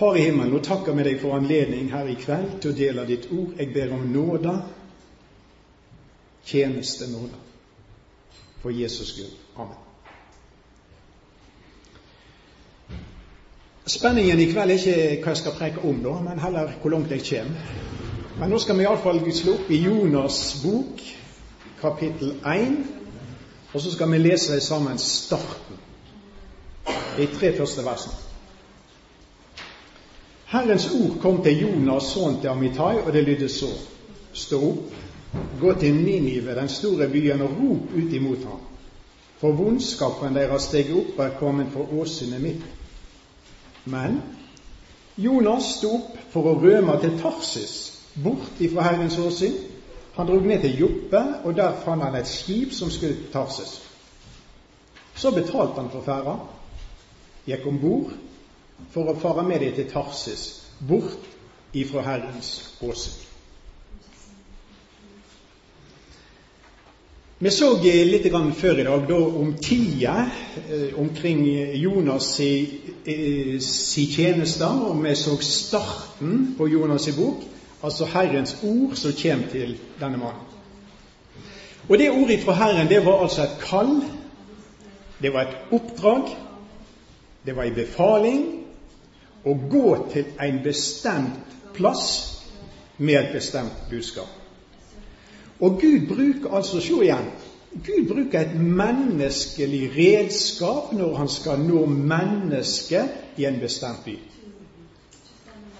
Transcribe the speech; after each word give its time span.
Far 0.00 0.16
i 0.16 0.20
himmelen, 0.20 0.54
nå 0.54 0.58
takker 0.64 0.94
vi 0.96 1.04
deg 1.04 1.18
for 1.20 1.36
anledning 1.36 1.90
her 1.92 2.06
i 2.08 2.14
kveld 2.16 2.54
til 2.62 2.70
å 2.70 2.76
dele 2.78 3.02
ditt 3.04 3.26
ord. 3.36 3.50
Jeg 3.60 3.68
ber 3.74 3.90
om 3.92 4.06
nåde, 4.08 4.54
tjenestenåde, 6.48 7.36
for 8.62 8.72
Jesus 8.72 9.10
Gud. 9.18 9.34
Amen. 9.60 9.76
Spenningen 13.84 14.40
i 14.40 14.48
kveld 14.54 14.72
er 14.72 14.78
ikke 14.78 15.20
hva 15.26 15.34
jeg 15.34 15.42
skal 15.42 15.58
preke 15.58 15.84
om, 15.84 16.00
da, 16.00 16.16
men 16.30 16.40
heller 16.46 16.72
hvor 16.80 16.96
langt 16.96 17.12
jeg 17.12 17.26
kommer. 17.28 17.76
Men 18.40 18.54
nå 18.54 18.62
skal 18.64 18.80
vi 18.80 18.88
iallfall 18.88 19.20
slå 19.36 19.58
opp 19.58 19.68
i 19.68 19.82
Jonas' 19.84 20.62
bok, 20.64 21.04
kapittel 21.84 22.38
1, 22.54 22.80
og 23.74 23.84
så 23.84 23.92
skal 23.92 24.16
vi 24.16 24.24
lese 24.24 24.62
sammen 24.64 24.96
starten, 24.96 25.76
de 27.20 27.30
tre 27.36 27.52
første 27.60 27.84
versene. 27.84 28.29
Herrens 30.50 30.88
ord 30.90 31.20
kom 31.22 31.36
til 31.44 31.60
Jonas, 31.62 32.08
sønn 32.10 32.40
til 32.42 32.50
Amitai, 32.50 33.04
og 33.04 33.12
det 33.14 33.22
lydde 33.22 33.48
så. 33.48 33.68
Stå 34.34 34.58
opp, 34.66 34.94
gå 35.60 35.74
til 35.78 35.94
Ninive, 35.94 36.56
den 36.58 36.68
store 36.68 37.06
byen, 37.08 37.44
og 37.44 37.52
rop 37.54 37.92
ut 37.94 38.14
imot 38.18 38.46
ham. 38.48 38.64
For 39.38 39.54
vondskapen 39.54 40.34
deres 40.34 40.66
steg 40.66 40.90
opp 40.90 41.20
er 41.22 41.36
kommet 41.38 41.70
for 41.70 41.92
åsynet 42.02 42.42
mitt. 42.42 42.64
Men 43.84 44.18
Jonas 45.22 45.68
sto 45.76 45.92
opp 46.00 46.16
for 46.32 46.50
å 46.50 46.56
rømme 46.64 46.96
til 47.00 47.14
Tarsis, 47.22 47.76
bort 48.18 48.58
ifra 48.58 48.88
Herrens 48.88 49.20
åsyn. 49.22 49.54
Han 50.16 50.26
drog 50.26 50.48
ned 50.50 50.64
til 50.64 50.80
Joppe, 50.82 51.20
og 51.44 51.54
der 51.56 51.78
fant 51.84 52.02
han 52.02 52.18
et 52.18 52.26
skip 52.28 52.74
som 52.74 52.90
skulle 52.90 53.20
til 53.20 53.30
Tarsis. 53.32 53.76
Så 55.14 55.30
betalte 55.30 55.78
han 55.78 55.92
for 55.94 56.02
ferda, 56.02 56.34
gikk 57.46 57.70
om 57.70 57.78
bord 57.78 58.10
for 58.92 59.10
å 59.10 59.18
fare 59.20 59.46
med 59.46 59.60
dem 59.60 59.74
til 59.74 59.90
Tarsis, 59.90 60.46
bort 60.88 61.26
ifra 61.72 62.02
Herrens 62.02 62.78
åsyn. 62.82 63.26
Vi 67.42 67.48
så 67.50 67.70
litt 67.80 68.26
før 68.60 68.78
i 68.78 68.84
dag 68.84 69.06
da, 69.08 69.16
om 69.16 69.54
tida 69.56 70.26
eh, 70.68 70.90
omkring 71.00 71.46
Jonas 71.80 72.34
si, 72.36 72.50
eh, 73.04 73.54
si 73.64 74.04
tjeneste, 74.12 74.66
og 74.66 75.00
vi 75.00 75.14
så 75.16 75.38
starten 75.40 76.54
på 76.58 76.68
Jonas' 76.68 77.08
i 77.08 77.16
bok, 77.16 77.40
altså 77.82 78.04
Herrens 78.12 78.58
ord 78.62 78.92
som 78.94 79.16
kommer 79.22 79.48
til 79.48 79.78
denne 80.00 80.20
mannen. 80.20 80.44
Og 81.88 81.98
Det 81.98 82.10
ordet 82.10 82.40
fra 82.44 82.52
Herren 82.52 82.88
det 82.88 83.04
var 83.06 83.22
altså 83.22 83.42
et 83.42 83.56
kall, 83.64 84.02
det 85.22 85.32
var 85.32 85.40
et 85.40 85.72
oppdrag, 85.72 86.36
det 87.46 87.56
var 87.56 87.62
en 87.62 87.74
befaling, 87.74 88.59
å 89.44 89.54
gå 89.70 89.86
til 90.12 90.34
en 90.40 90.58
bestemt 90.64 91.56
plass 91.76 92.08
med 92.98 93.16
et 93.16 93.32
bestemt 93.32 93.86
budskap. 93.90 94.28
Og 95.60 95.80
Gud 95.80 96.08
bruker 96.08 96.56
altså, 96.56 96.80
se 96.80 96.96
igjen, 97.04 97.30
Gud 97.70 98.08
bruker 98.08 98.40
et 98.40 98.54
menneskelig 98.56 99.90
redskap 99.94 100.92
når 100.96 101.16
han 101.16 101.28
skal 101.30 101.60
nå 101.62 101.84
mennesket 101.86 103.38
i 103.38 103.46
en 103.46 103.60
bestemt 103.60 104.04
by. 104.04 104.16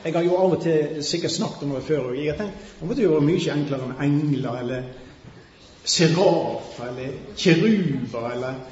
Jeg 0.05 0.14
har 0.14 0.25
jo 0.25 0.36
av 0.38 0.55
og 0.56 0.62
til 0.64 1.03
sikkert 1.05 1.34
snakket 1.34 1.66
om 1.66 1.75
det 1.77 1.84
før, 1.84 2.11
og 2.11 2.16
jeg 2.16 2.31
har 2.31 2.38
tenkt 2.38 2.69
det 2.81 2.88
måtte 2.88 3.05
jo 3.05 3.16
være 3.16 3.27
mye 3.27 3.53
enklere 3.53 3.88
med 3.91 4.05
engler 4.06 4.61
eller 4.62 4.86
serafer 5.84 6.86
eller 6.86 7.19
kiruber 7.36 8.31
eller 8.31 8.62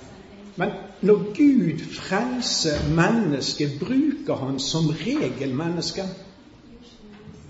Men 0.59 0.75
når 1.03 1.19
Gud 1.37 1.85
frelser 1.95 2.81
mennesket, 2.91 3.79
bruker 3.81 4.35
han 4.35 4.59
som 4.61 4.91
regel 4.91 5.55
mennesker. 5.55 6.09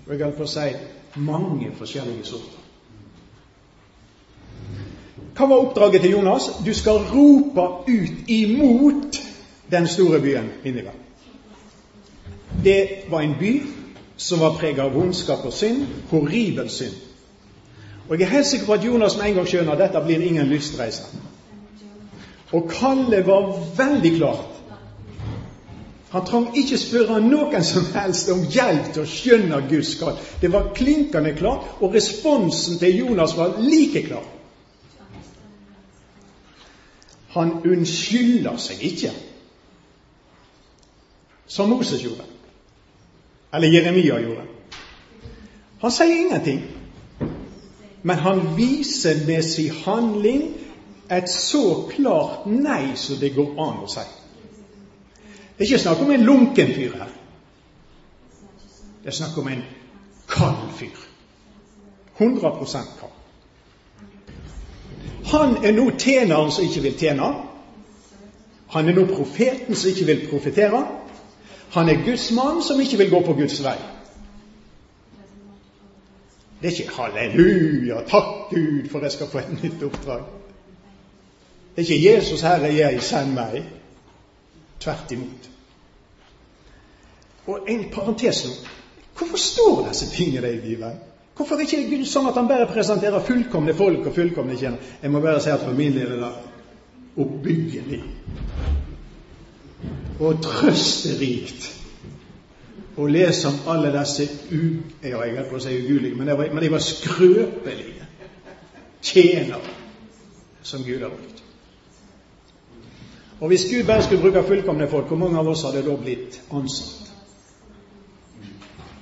Og 0.05 0.13
jeg 0.13 0.23
holdt 0.23 0.37
på 0.37 0.45
å 0.45 0.51
si 0.51 0.67
mange 1.25 1.71
forskjellige 1.77 2.25
sorter. 2.29 2.59
Hva 5.39 5.47
var 5.47 5.63
oppdraget 5.63 6.03
til 6.03 6.17
Jonas? 6.17 6.49
Du 6.65 6.73
skal 6.75 7.05
rope 7.09 7.65
ut 7.87 8.29
imot 8.29 9.19
den 9.71 9.87
store 9.87 10.19
byen 10.21 10.49
Ninive. 10.63 10.93
Det 12.63 13.09
var 13.09 13.21
en 13.21 13.37
by 13.39 13.53
som 14.17 14.41
var 14.43 14.57
preget 14.59 14.83
av 14.83 14.93
vondskap 14.93 15.45
og 15.47 15.53
synd, 15.53 15.85
horribel 16.11 16.69
synd. 16.69 16.97
Og 18.09 18.19
jeg 18.19 18.25
er 18.25 18.33
helt 18.33 18.47
sikker 18.47 18.65
på 18.65 18.73
at 18.73 18.85
Jonas 18.85 19.17
med 19.17 19.29
en 19.29 19.39
gang 19.39 19.47
skjønner 19.47 19.77
at 19.77 19.85
dette 19.85 20.01
blir 20.05 20.21
ingen 20.25 20.49
lystreise. 20.49 21.07
Og 22.51 22.69
kallet 22.71 23.27
var 23.27 23.51
veldig 23.77 24.15
klart. 24.17 24.49
Han 26.09 26.25
trang 26.25 26.47
ikke 26.57 26.77
spørre 26.81 27.19
noen 27.21 27.63
som 27.65 27.85
helst 27.93 28.31
om 28.33 28.41
hjelp 28.49 28.87
til 28.93 29.03
å 29.03 29.09
skjønne 29.09 29.59
Guds 29.69 29.91
kall. 29.99 30.17
Det 30.41 30.49
var 30.49 30.71
klinkende 30.73 31.35
klart, 31.37 31.67
og 31.79 31.93
responsen 31.93 32.79
til 32.81 32.97
Jonas 33.03 33.35
var 33.37 33.59
like 33.61 34.01
klar. 34.07 34.25
Han 37.35 37.59
unnskylder 37.61 38.57
seg 38.57 38.81
ikke, 38.87 39.11
som 41.45 41.69
Moses 41.69 42.01
gjorde, 42.01 42.25
eller 43.53 43.69
Jeremia 43.69 44.17
gjorde. 44.23 44.47
Han 45.83 45.93
sier 45.93 46.15
ingenting, 46.23 46.63
men 48.01 48.23
han 48.25 48.41
viser 48.57 49.21
med 49.27 49.45
sin 49.45 49.77
handling 49.85 50.49
et 51.09 51.29
så 51.29 51.89
klart 51.89 52.45
nei 52.45 52.95
som 52.95 53.17
det 53.19 53.33
går 53.35 53.55
an 53.57 53.83
å 53.83 53.89
si. 53.89 54.05
Det 55.57 55.65
er 55.65 55.67
ikke 55.67 55.81
snakk 55.83 56.01
om 56.05 56.11
en 56.11 56.25
lunken 56.25 56.73
fyr 56.75 56.93
her. 56.95 57.13
Det 59.03 59.11
er 59.11 59.17
snakk 59.17 59.37
om 59.41 59.47
en 59.47 59.63
kald 60.29 60.69
fyr. 60.77 61.05
100% 62.19 62.93
kald. 62.99 63.15
Han 65.31 65.57
er 65.65 65.75
nå 65.75 65.89
tjeneren 65.97 66.51
som 66.51 66.65
ikke 66.65 66.83
vil 66.87 66.97
tjene. 66.99 67.29
Han 68.73 68.89
er 68.89 68.95
nå 68.95 69.05
profeten 69.09 69.75
som 69.75 69.89
ikke 69.91 70.05
vil 70.05 70.25
profetere. 70.29 70.83
Han 71.75 71.89
er 71.89 72.03
Guds 72.05 72.31
mann 72.31 72.63
som 72.63 72.81
ikke 72.81 72.97
vil 72.97 73.11
gå 73.11 73.21
på 73.25 73.37
Guds 73.41 73.63
vei. 73.63 73.77
Det 76.61 76.67
er 76.67 76.71
ikke 76.71 76.91
'halleluja, 76.95 78.01
takk 78.07 78.49
Gud 78.49 78.89
for 78.91 78.99
jeg 78.99 79.11
skal 79.11 79.27
få 79.27 79.37
et 79.37 79.63
nytt 79.63 79.83
oppdrag'. 79.83 80.38
Det 81.79 81.89
er 81.89 81.93
ikke 81.93 82.11
'Jesus, 82.11 82.41
Herre, 82.41 82.75
jeg, 82.75 83.01
send 83.01 83.33
meg'. 83.33 83.63
Tvert 84.79 85.11
imot. 85.11 85.49
Og 87.47 87.59
en 87.67 87.85
parentes 87.91 88.45
nå. 88.45 88.51
Hvorfor 89.17 89.37
står 89.37 89.87
disse 89.87 90.09
tingene 90.09 90.53
i 90.53 90.59
Bibelen? 90.59 90.99
Hvorfor 91.35 91.55
er 91.55 91.59
ikke 91.59 91.95
Gud 91.95 92.03
sånn 92.05 92.27
at 92.27 92.35
han 92.35 92.47
bare 92.47 92.67
presenterer 92.67 93.23
fullkomne 93.23 93.73
folk 93.73 94.05
og 94.11 94.15
fullkomne 94.15 94.57
tjenere? 94.59 94.83
Jeg 95.01 95.11
må 95.11 95.19
bare 95.23 95.39
si 95.41 95.49
at 95.49 95.63
for 95.63 95.71
min 95.71 95.95
del 95.95 96.11
er 96.11 96.19
det 96.25 96.33
oppbyggelig 97.15 98.03
og 100.19 100.43
trøsterikt 100.43 101.71
å 102.97 103.07
lese 103.07 103.47
om 103.47 103.59
alle 103.71 103.95
disse 103.95 104.27
u... 104.51 104.63
Ja, 105.03 105.23
jeg 105.23 105.37
holdt 105.37 105.49
på 105.49 105.61
å 105.63 105.63
si 105.63 105.79
ugudelige, 105.79 106.15
men, 106.19 106.35
men 106.35 106.63
de 106.63 106.75
var 106.75 106.83
skrøpelige 106.83 108.09
tjenere 109.01 109.63
som 110.61 110.83
Gud 110.83 111.07
har 111.07 111.15
brukt. 111.15 111.39
Og 113.39 113.47
hvis 113.47 113.65
Gud 113.71 113.83
bare 113.87 114.03
skulle 114.03 114.21
bruke 114.21 114.47
fullkomne 114.47 114.87
folk, 114.87 115.07
hvor 115.07 115.17
mange 115.17 115.39
av 115.39 115.47
oss 115.47 115.63
hadde 115.63 115.83
da 115.85 115.95
blitt 115.95 116.41
ansatt? 116.51 117.11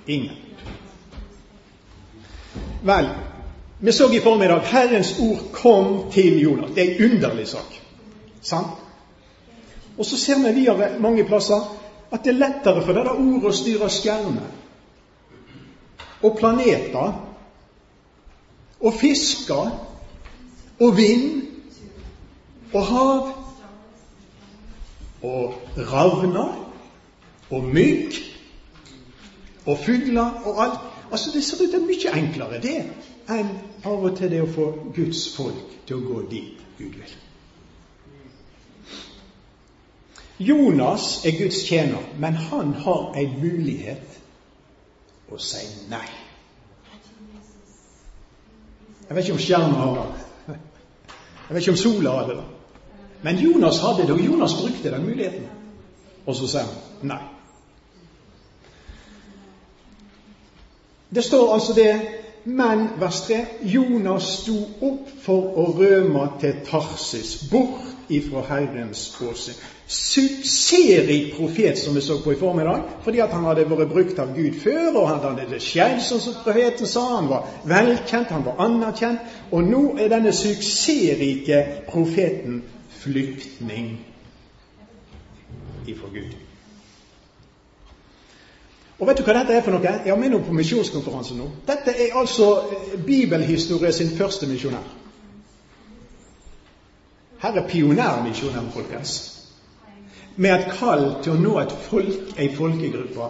Ingen. 0.07 0.35
Vel, 2.85 3.09
vi 3.79 3.91
så 3.91 4.11
i 4.13 4.19
formiddag 4.19 4.59
Herrens 4.69 5.15
ord 5.19 5.39
kom 5.53 6.11
til 6.11 6.39
Jonas. 6.41 6.71
Det 6.75 6.83
er 6.83 6.93
en 6.93 7.11
underlig 7.11 7.47
sak. 7.47 7.81
Sant? 8.41 8.67
Og 9.97 10.05
så 10.05 10.17
ser 10.17 10.39
vi 10.45 10.59
videre 10.59 10.99
mange 10.99 11.25
plasser 11.25 11.65
at 12.11 12.23
det 12.23 12.35
er 12.35 12.39
lettere 12.39 12.81
for 12.85 12.93
dette 12.93 13.17
ordet 13.17 13.49
å 13.49 13.55
styre 13.57 13.89
stjerner 13.91 14.53
og 16.21 16.37
planeter 16.37 17.17
og 18.79 18.93
fisker 18.93 19.73
og 20.79 20.97
vind 20.97 21.41
og 22.73 22.83
hav 22.85 23.33
og 25.23 25.53
ravner 25.77 26.71
og 27.49 27.63
mygg 27.63 28.13
og 29.65 29.77
fugler 29.85 30.41
og 30.45 30.63
alt. 30.65 30.79
Altså 31.11 31.31
Det 31.33 31.43
ser 31.43 31.63
ut 31.63 31.71
til 31.71 31.85
mye 31.87 32.17
enklere 32.19 32.61
det 32.61 32.79
enn 33.29 33.49
av 33.85 34.03
og 34.03 34.17
til 34.17 34.31
det 34.31 34.41
å 34.43 34.51
få 34.51 34.67
Guds 34.95 35.27
folk 35.35 35.79
til 35.87 35.97
å 35.97 36.05
gå 36.07 36.21
dit 36.31 36.61
Gud 36.77 36.99
vil. 36.99 37.15
Jonas 40.39 41.25
er 41.25 41.33
Guds 41.39 41.63
tjener, 41.65 42.03
men 42.19 42.33
han 42.33 42.73
har 42.73 43.15
en 43.17 43.39
mulighet 43.41 44.19
å 45.33 45.39
si 45.41 45.63
nei. 45.89 46.05
Jeg 49.07 49.15
vet 49.15 49.23
ikke 49.23 49.37
om 49.37 49.41
stjerna 49.41 49.79
har 49.81 49.97
det. 49.97 50.59
Jeg 51.47 51.55
vet 51.55 51.61
ikke 51.63 51.73
om 51.73 51.81
sola 51.81 52.13
har 52.19 52.29
det. 52.29 52.37
Men 53.21 53.37
Jonas 53.37 53.79
hadde 53.81 54.07
det, 54.07 54.13
og 54.13 54.25
Jonas 54.25 54.53
brukte 54.61 54.91
den 54.91 55.05
muligheten. 55.05 55.47
Og 56.25 56.35
så 56.35 56.47
sa 56.47 56.59
han 56.67 57.09
nei. 57.09 57.23
Det 61.09 61.23
står 61.23 61.53
altså 61.53 61.73
det 61.73 61.91
Men, 62.47 62.87
vers 62.99 63.21
3, 63.27 63.45
Jonas 63.61 64.23
sto 64.23 64.53
opp 64.87 65.09
for 65.19 65.57
å 65.59 65.65
rømme 65.75 66.29
til 66.39 66.61
Tarsis, 66.63 67.41
bort 67.51 68.07
ifra 68.07 68.39
Herrens 68.47 69.01
åsyn. 69.19 69.57
Suksessrik 69.87 71.33
profet, 71.35 71.75
som 71.79 71.95
vi 71.95 72.01
så 72.01 72.21
på 72.23 72.31
i 72.31 72.39
formiddag, 72.39 72.85
fordi 73.03 73.19
at 73.19 73.35
han 73.35 73.43
hadde 73.49 73.67
vært 73.67 73.91
brukt 73.91 74.19
av 74.23 74.31
Gud 74.35 74.55
før, 74.63 74.93
og 74.93 75.09
han 75.09 75.19
hadde 75.25 75.49
det 75.51 75.59
skjedd, 75.63 75.99
som 76.07 76.23
profeten 76.45 76.87
sa. 76.87 77.03
Han 77.17 77.27
var 77.33 77.51
velkjent, 77.67 78.31
han 78.31 78.47
var 78.47 78.63
anerkjent. 78.63 79.27
Og 79.51 79.67
nå 79.67 79.83
er 79.99 80.15
denne 80.15 80.31
suksessrike 80.31 81.63
profeten 81.91 82.61
flyktning 82.99 84.05
ifra 85.87 86.07
Gud. 86.13 86.35
Og 88.97 89.07
vet 89.07 89.19
du 89.19 89.23
hva 89.27 89.35
dette 89.37 89.53
er 89.53 89.61
for 89.61 89.75
noe? 89.75 89.97
Jeg 90.05 90.13
er 90.13 90.29
nå 90.31 90.39
på 90.41 90.55
misjonskonferanse 90.57 91.37
nå. 91.37 91.51
Dette 91.67 91.93
er 91.93 92.15
altså 92.17 92.47
eh, 92.65 92.95
bibelhistorie 93.05 93.91
sin 93.93 94.09
første 94.17 94.49
misjonær. 94.49 94.85
Her 97.37 97.59
er 97.61 97.67
pionermisjonæren, 97.69 98.71
folkens. 98.73 99.13
Med 100.35 100.53
et 100.55 100.71
kall 100.79 101.05
til 101.21 101.35
å 101.35 101.41
nå 101.41 101.53
et 101.61 101.75
folk, 101.89 102.33
ei 102.37 102.49
folkegruppe 102.55 103.29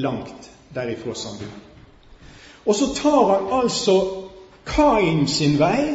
langt 0.00 0.50
derifra 0.74 1.14
som 1.14 1.36
du. 1.40 1.44
Og 2.66 2.74
så 2.74 2.88
tar 2.96 3.34
han 3.34 3.52
altså 3.60 3.96
Kain 4.66 5.28
sin 5.28 5.58
vei. 5.60 5.94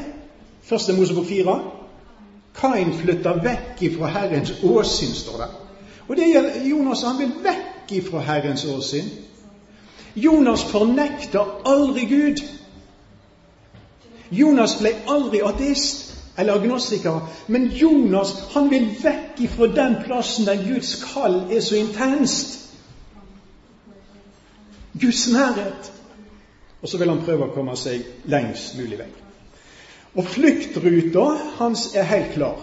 Første 0.63 0.93
Mosebok 0.93 1.25
4. 1.25 1.70
Kain 2.55 2.93
flytter 2.93 3.43
vekk 3.43 3.81
ifra 3.87 4.07
Herrens 4.11 4.51
åsyn, 4.63 5.13
står 5.15 5.37
det. 5.37 5.49
Og 6.07 6.17
det 6.17 6.27
gjør 6.33 6.49
Jonas. 6.69 7.03
Han 7.07 7.19
vil 7.19 7.33
vekk 7.43 7.91
ifra 7.91 8.19
Herrens 8.19 8.65
åsyn. 8.65 9.09
Jonas 10.15 10.63
fornekter 10.63 11.61
aldri 11.65 12.05
Gud. 12.05 12.41
Jonas 14.31 14.75
ble 14.79 14.95
aldri 15.07 15.39
ateist 15.43 16.07
eller 16.37 16.59
agnostiker, 16.59 17.19
men 17.47 17.67
Jonas 17.75 18.33
han 18.53 18.69
vil 18.71 18.87
vekk 19.03 19.41
ifra 19.47 19.67
den 19.75 19.97
plassen 20.05 20.47
der 20.47 20.63
Guds 20.63 20.95
kall 21.03 21.41
er 21.51 21.59
så 21.59 21.75
intenst. 21.75 22.59
Guds 25.01 25.27
nærhet. 25.31 25.91
Og 26.81 26.89
så 26.89 26.97
vil 26.97 27.09
han 27.09 27.23
prøve 27.25 27.47
å 27.47 27.53
komme 27.55 27.75
seg 27.77 28.07
lengst 28.31 28.75
mulig 28.79 28.99
vekk. 28.99 29.20
Og 30.15 30.27
flyktruta 30.27 31.25
hans 31.59 31.93
er 31.95 32.03
helt 32.03 32.33
klar. 32.33 32.59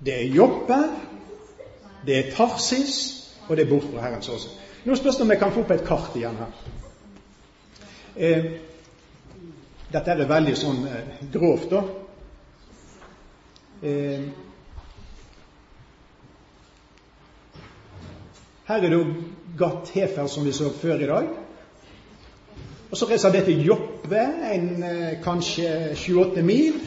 Det 0.00 0.14
er 0.14 0.32
Joppe, 0.32 0.78
det 2.06 2.16
er 2.18 2.30
Tarsis, 2.32 2.94
og 3.48 3.56
det 3.56 3.66
er 3.66 3.70
bort 3.70 3.88
fra 3.92 4.06
Herrens 4.06 4.28
åse. 4.28 4.48
Nå 4.84 4.96
spørs 4.96 5.18
det 5.18 5.26
om 5.26 5.32
jeg 5.34 5.40
kan 5.40 5.52
få 5.52 5.64
opp 5.64 5.72
et 5.74 5.84
kart 5.84 6.16
igjen 6.16 6.38
her. 6.38 6.52
Eh, 8.16 8.46
dette 9.92 10.14
er 10.14 10.30
veldig 10.30 10.54
sånn 10.56 10.84
eh, 10.88 11.24
grovt, 11.34 11.72
da. 11.72 11.82
Eh, 13.82 14.24
her 18.68 18.86
er 18.86 18.94
det 18.94 19.02
Gatt 19.58 19.92
Hefer, 19.96 20.26
som 20.30 20.46
vi 20.46 20.56
så 20.56 20.70
før 20.72 21.04
i 21.04 21.10
dag. 21.10 21.28
Og 22.90 22.96
så 22.96 23.06
reiser 23.10 23.32
det 23.32 23.44
til 23.44 23.66
Joppe, 23.66 24.20
en 24.52 24.82
eh, 24.82 25.18
kanskje 25.24 25.94
sju-åtte 25.96 26.42
mil 26.42 26.78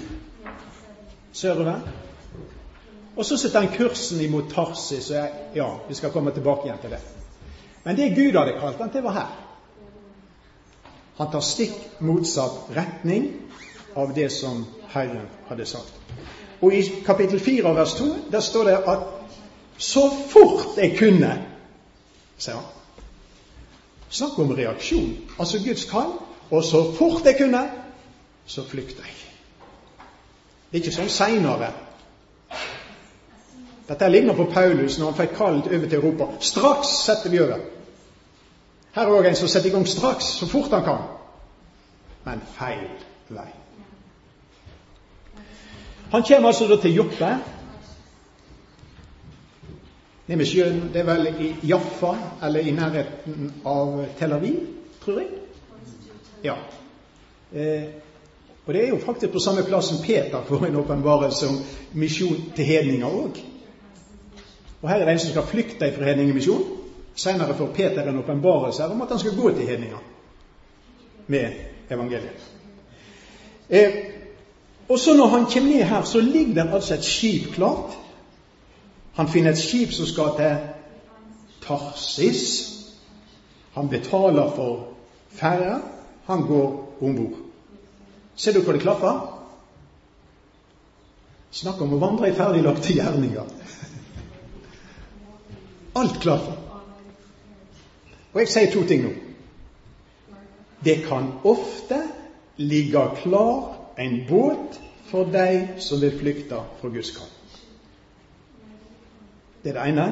sørover. 1.33 1.81
Og 3.15 3.25
så 3.25 3.38
setter 3.38 3.59
han 3.59 3.75
kursen 3.75 4.21
imot 4.21 4.50
Tarsis, 4.50 5.12
og 5.12 5.56
ja, 5.56 5.68
vi 5.88 5.94
skal 5.94 6.12
komme 6.12 6.33
tilbake 6.33 6.65
igjen 6.65 6.81
til 6.81 6.95
det. 6.95 7.01
Men 7.83 7.98
det 7.98 8.15
Gud 8.15 8.38
hadde 8.38 8.57
kalt 8.59 8.81
han 8.81 8.89
til, 8.89 9.03
var 9.03 9.18
her. 9.19 9.31
Han 11.18 11.31
tar 11.31 11.45
stikk 11.45 12.01
motsatt 12.01 12.71
retning 12.74 13.30
av 13.95 14.13
det 14.15 14.31
som 14.33 14.63
Herren 14.94 15.27
hadde 15.50 15.65
sagt. 15.69 15.94
Og 16.62 16.74
i 16.74 16.81
kapittel 17.06 17.39
4 17.39 17.75
vers 17.75 17.94
2 18.00 18.07
der 18.31 18.39
står 18.39 18.69
det 18.69 18.77
at 18.89 19.07
så 19.77 20.09
fort 20.30 20.77
jeg 20.77 20.95
kunne, 20.97 21.33
sier 22.38 22.57
han. 22.57 22.81
Snakk 24.11 24.39
om 24.39 24.51
reaksjon. 24.55 25.15
Altså 25.39 25.59
Guds 25.65 25.85
kall. 25.89 26.13
Og 26.51 26.63
så 26.63 26.83
fort 26.97 27.25
jeg 27.25 27.37
kunne, 27.37 27.61
så 28.45 28.63
flykter 28.67 29.03
jeg. 29.07 29.15
Det 30.71 30.77
er 30.77 30.83
ikke 30.83 30.95
sånn 30.95 31.11
seinere. 31.11 31.69
Dette 33.87 34.09
ligner 34.11 34.35
på 34.35 34.49
Paulus 34.51 34.97
når 34.99 35.11
han 35.11 35.17
fikk 35.19 35.37
kalt 35.37 35.69
over 35.71 35.87
til 35.87 35.97
Europa. 35.99 36.27
Straks 36.39 36.91
setter 37.05 37.31
vi 37.31 37.39
over. 37.43 37.63
Her 38.95 39.07
er 39.07 39.15
òg 39.15 39.27
en 39.29 39.39
som 39.39 39.47
setter 39.47 39.71
i 39.71 39.73
gang 39.73 39.87
straks, 39.87 40.33
så 40.39 40.47
fort 40.47 40.71
han 40.75 40.83
kan. 40.83 41.01
Men 42.27 42.43
feil 42.57 42.87
vei. 43.31 43.47
Han 46.11 46.23
kommer 46.27 46.51
altså 46.51 46.67
da 46.67 46.77
til 46.81 46.95
Joppe. 46.99 47.31
Nede 50.31 50.45
sjøen, 50.48 50.86
det 50.94 51.01
er 51.01 51.07
vel 51.10 51.28
i 51.44 51.50
Jaffa, 51.68 52.13
eller 52.45 52.60
i 52.63 52.72
nærheten 52.72 53.50
av 53.68 53.98
Tel 54.19 54.31
Aviv, 54.31 54.60
tror 55.04 55.18
jeg. 55.19 55.28
Ja. 56.44 56.54
Eh, 57.51 57.89
og 58.66 58.74
det 58.74 58.83
er 58.86 58.94
jo 58.94 59.00
faktisk 59.04 59.33
på 59.33 59.42
samme 59.44 59.66
plass 59.68 59.89
som 59.92 60.00
Peter 60.06 60.45
får 60.48 60.66
en 60.66 60.78
åpenbarelse 60.80 61.50
om 61.51 61.57
misjon 62.00 62.45
til 62.56 62.66
hedninger 62.66 63.07
òg. 63.07 63.42
Og 64.81 64.89
her 64.89 65.01
er 65.01 65.06
det 65.06 65.18
en 65.18 65.19
som 65.19 65.33
skal 65.33 65.50
flykte 65.50 65.92
fra 65.98 66.07
hedningemisjon. 66.07 66.63
Senere 67.16 67.57
får 67.57 67.74
Peter 67.75 68.07
en 68.07 68.19
åpenbarelse 68.24 68.88
om 68.88 69.01
at 69.01 69.12
han 69.12 69.19
skal 69.19 69.36
gå 69.36 69.51
til 69.51 69.68
hedninger 69.68 70.00
med 71.28 71.60
evangeliet. 71.89 72.48
Eh, 73.69 73.92
og 74.88 75.00
så 75.00 75.13
når 75.13 75.28
han 75.28 75.45
kommer 75.45 75.75
ned 75.75 75.83
her, 75.83 76.04
så 76.04 76.22
ligger 76.22 76.63
det 76.63 76.74
altså 76.74 76.94
et 76.94 77.04
skip 77.04 77.51
klart. 77.54 78.00
Han 79.13 79.27
finner 79.27 79.51
et 79.51 79.59
skip 79.59 79.93
som 79.93 80.07
skal 80.07 80.35
til 80.37 80.69
Tarsis. 81.61 82.43
Han 83.75 83.89
betaler 83.89 84.51
for 84.55 84.87
ferda. 85.29 85.79
Han 86.25 86.45
går 86.47 86.97
om 87.01 87.15
bord. 87.15 87.37
Ser 88.35 88.53
du 88.53 88.61
hvor 88.61 88.73
det 88.73 88.81
klaffer? 88.81 89.19
Snakk 91.51 91.81
om 91.83 91.97
å 91.97 91.99
vandre 91.99 92.29
i 92.31 92.35
ferdiglagte 92.35 92.95
gjerninger. 92.95 93.49
Alt 95.99 96.21
klaffer. 96.23 96.55
Og 98.31 98.39
jeg 98.39 98.51
sier 98.53 98.71
to 98.71 98.85
ting 98.87 99.03
nå. 99.03 99.11
Det 100.81 101.01
kan 101.06 101.27
ofte 101.44 101.99
ligge 102.57 103.03
klar 103.19 103.75
en 103.99 104.15
båt 104.30 104.80
for 105.11 105.27
deg 105.27 105.75
som 105.83 105.99
vil 106.01 106.15
flykte 106.15 106.63
fra 106.80 106.89
Guds 106.89 107.11
kall. 107.18 107.41
Det 109.63 109.69
er 109.69 109.80
det 109.80 109.87
ene. 109.91 110.07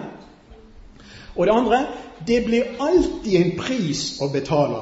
Og 1.36 1.46
det 1.46 1.53
andre 1.53 1.88
det 2.27 2.46
blir 2.46 2.75
alltid 2.84 3.36
en 3.39 3.53
pris 3.58 4.20
å 4.22 4.27
betale 4.32 4.82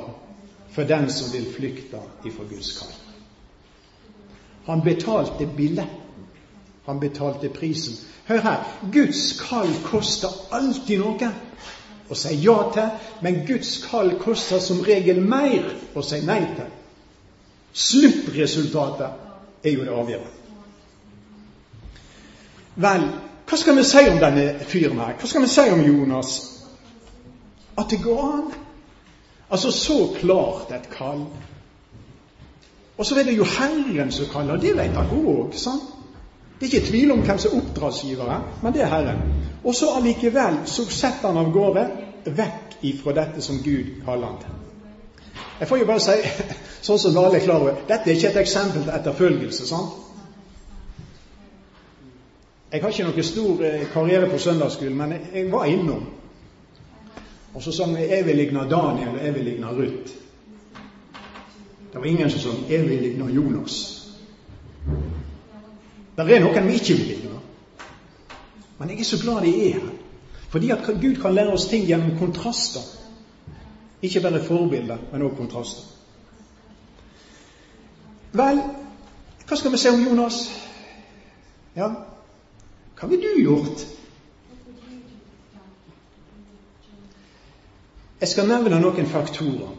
for 0.73 0.83
den 0.89 1.09
som 1.13 1.29
vil 1.33 1.45
flykte 1.53 1.99
ifra 2.25 2.45
Guds 2.49 2.71
kall. 2.79 2.95
Han 4.67 4.81
betalte 4.83 5.45
billetten. 5.45 6.03
Han 6.85 6.99
betalte 6.99 7.49
prisen. 7.49 7.95
Hør 8.27 8.41
her. 8.41 8.63
Guds 8.93 9.39
kall 9.39 9.69
koster 9.85 10.33
alltid 10.51 10.99
noe 10.99 11.29
å 12.07 12.15
si 12.15 12.33
ja 12.43 12.57
til, 12.73 12.89
men 13.21 13.41
Guds 13.47 13.77
kall 13.83 14.13
koster 14.21 14.59
som 14.63 14.81
regel 14.87 15.19
mer 15.23 15.67
å 15.95 16.03
si 16.03 16.21
nei 16.25 16.41
til. 16.55 16.69
Sluttresultatet 17.73 19.65
er 19.67 19.75
jo 19.75 19.83
det 19.83 19.95
avgjørende. 20.01 20.33
Vel, 22.77 23.07
hva 23.47 23.57
skal 23.57 23.77
vi 23.77 23.83
si 23.87 24.03
om 24.11 24.17
denne 24.19 24.47
fyren 24.67 24.99
her? 24.99 25.13
Hva 25.19 25.27
skal 25.27 25.45
vi 25.45 25.51
si 25.51 25.63
om 25.71 25.83
Jonas? 25.85 26.31
At 27.77 27.89
det 27.89 28.01
går 28.03 28.23
an. 28.25 28.49
Altså 29.49 29.71
så 29.71 29.99
klart 30.19 30.71
et 30.75 30.89
kall. 30.91 31.21
Og 32.97 33.05
så 33.05 33.15
er 33.15 33.23
det 33.23 33.37
jo 33.37 33.45
Herren 33.47 34.11
som 34.11 34.27
kaller. 34.33 34.57
Det 34.57 34.73
vet 34.75 34.97
han 34.97 35.13
òg? 35.13 35.53
Det 36.59 36.65
er 36.65 36.73
ikke 36.73 36.87
tvil 36.89 37.11
om 37.11 37.21
hvem 37.21 37.37
som 37.37 37.53
er 37.53 37.61
oppdragsgivere, 37.61 38.41
men 38.63 38.73
det 38.73 38.81
er 38.81 38.91
Herren. 38.91 39.21
Og 39.63 39.75
så 39.75 39.93
allikevel 39.95 40.57
så 40.65 40.85
setter 40.89 41.27
han 41.27 41.37
av 41.37 41.51
gårde 41.53 41.85
vekk 42.25 42.81
ifra 42.81 43.13
dette 43.13 43.41
som 43.45 43.61
Gud 43.63 44.01
kaller 44.05 44.27
han 44.27 44.39
til. 44.41 44.55
Jeg 45.59 45.67
får 45.67 45.77
jo 45.77 45.85
bare 45.85 46.01
si, 46.01 46.17
sånn 46.87 46.99
som 46.99 47.17
alle 47.21 47.37
er 47.37 47.45
klar 47.45 47.61
over, 47.61 47.79
dette 47.87 48.09
er 48.09 48.17
ikke 48.17 48.33
et 48.33 48.41
eksempel 48.41 48.83
til 48.83 48.93
etterfølgelse. 48.97 49.67
sant? 49.69 50.06
Jeg 52.71 52.81
har 52.81 52.89
ikke 52.91 53.03
noen 53.07 53.23
stor 53.23 53.61
eh, 53.63 53.83
karriere 53.93 54.29
på 54.29 54.37
søndagsskolen, 54.37 54.97
men 54.97 55.13
jeg 55.33 55.51
var 55.51 55.65
innom. 55.71 56.03
Og 57.53 57.63
så 57.63 57.71
sang 57.71 57.95
vi 57.95 58.01
'Jeg 58.01 58.25
vil 58.25 58.35
ligne 58.35 58.59
Daniel', 58.59 59.15
og 59.15 59.25
'Jeg 59.25 59.35
vil 59.35 59.43
ligne 59.43 59.67
Ruth'. 59.67 60.13
Det 61.93 62.01
var 62.01 62.05
ingen 62.05 62.29
som 62.29 62.39
sang 62.39 62.69
'Jeg 62.69 62.89
vil 62.89 63.01
ligne 63.01 63.25
Jonas'. 63.25 64.07
Det 66.17 66.31
er 66.35 66.39
noen 66.39 66.67
vi 66.67 66.73
ikke 66.73 66.93
vil 66.93 67.07
ligne. 67.07 67.39
Men 68.79 68.89
jeg 68.89 68.99
er 68.99 69.03
så 69.03 69.23
glad 69.23 69.41
de 69.41 69.69
er 69.69 69.73
her. 69.73 69.89
Fordi 70.49 70.69
at 70.69 70.79
Gud 70.85 71.21
kan 71.21 71.33
lære 71.33 71.53
oss 71.53 71.65
ting 71.65 71.85
gjennom 71.85 72.17
kontraster. 72.19 72.81
Ikke 74.01 74.21
bare 74.21 74.43
forbilder, 74.43 74.97
men 75.11 75.21
også 75.21 75.35
kontraster. 75.35 75.83
Vel, 78.31 78.61
hva 79.47 79.55
skal 79.55 79.71
vi 79.71 79.77
se 79.77 79.89
om 79.89 80.03
Jonas? 80.03 80.33
Ja, 81.75 81.89
hva 82.99 83.07
ville 83.07 83.33
du 83.35 83.41
gjort? 83.43 83.85
Jeg 88.17 88.29
skal 88.31 88.47
nevne 88.49 88.79
noen 88.81 89.09
faktorer 89.09 89.75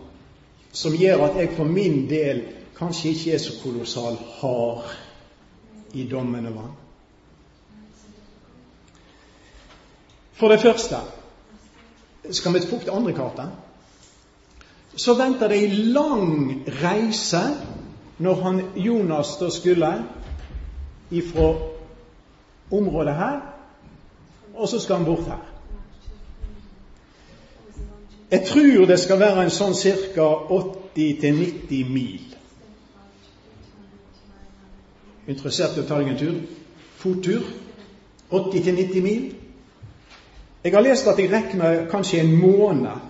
som 0.73 0.95
gjør 0.95 1.25
at 1.27 1.39
jeg 1.41 1.57
for 1.57 1.67
min 1.67 2.05
del 2.11 2.45
kanskje 2.79 3.11
ikke 3.11 3.33
er 3.35 3.41
så 3.43 3.57
kolossal 3.63 4.19
hard 4.39 4.93
i 5.99 6.05
dommen 6.07 6.47
over 6.47 6.69
ham. 6.69 6.77
For 10.39 10.55
det 10.55 10.61
første 10.63 11.01
skal 12.31 12.55
vi 12.55 12.61
fort 12.71 12.93
andre 12.95 13.13
kartet. 13.17 13.49
Så 14.95 15.17
venter 15.19 15.51
det 15.51 15.59
ei 15.59 15.83
lang 15.91 16.63
reise 16.83 17.43
når 18.23 18.43
han 18.43 18.63
Jonas 18.77 19.35
da 19.41 19.51
skulle 19.51 19.91
ifra 21.11 21.49
området 22.71 23.15
her, 23.15 23.41
og 24.55 24.69
så 24.69 24.81
skal 24.81 24.97
han 24.97 25.05
bort 25.05 25.25
her. 25.25 25.45
Jeg 28.31 28.45
tror 28.47 28.85
det 28.87 28.99
skal 29.01 29.21
være 29.21 29.45
en 29.45 29.51
sånn 29.51 29.75
ca. 29.75 30.27
80-90 30.53 31.89
mil. 31.89 32.35
Interessert 35.29 35.77
i 35.77 35.85
å 35.85 35.89
ta 35.89 36.01
deg 36.01 36.13
en 36.13 36.21
tur? 36.21 36.37
Fottur? 37.01 37.47
80-90 38.31 39.03
mil? 39.05 39.25
Jeg 40.65 40.75
har 40.75 40.85
lest 40.85 41.09
at 41.09 41.19
jeg 41.21 41.33
regner 41.33 41.87
kanskje 41.89 42.21
en 42.21 42.35
måned 42.37 43.01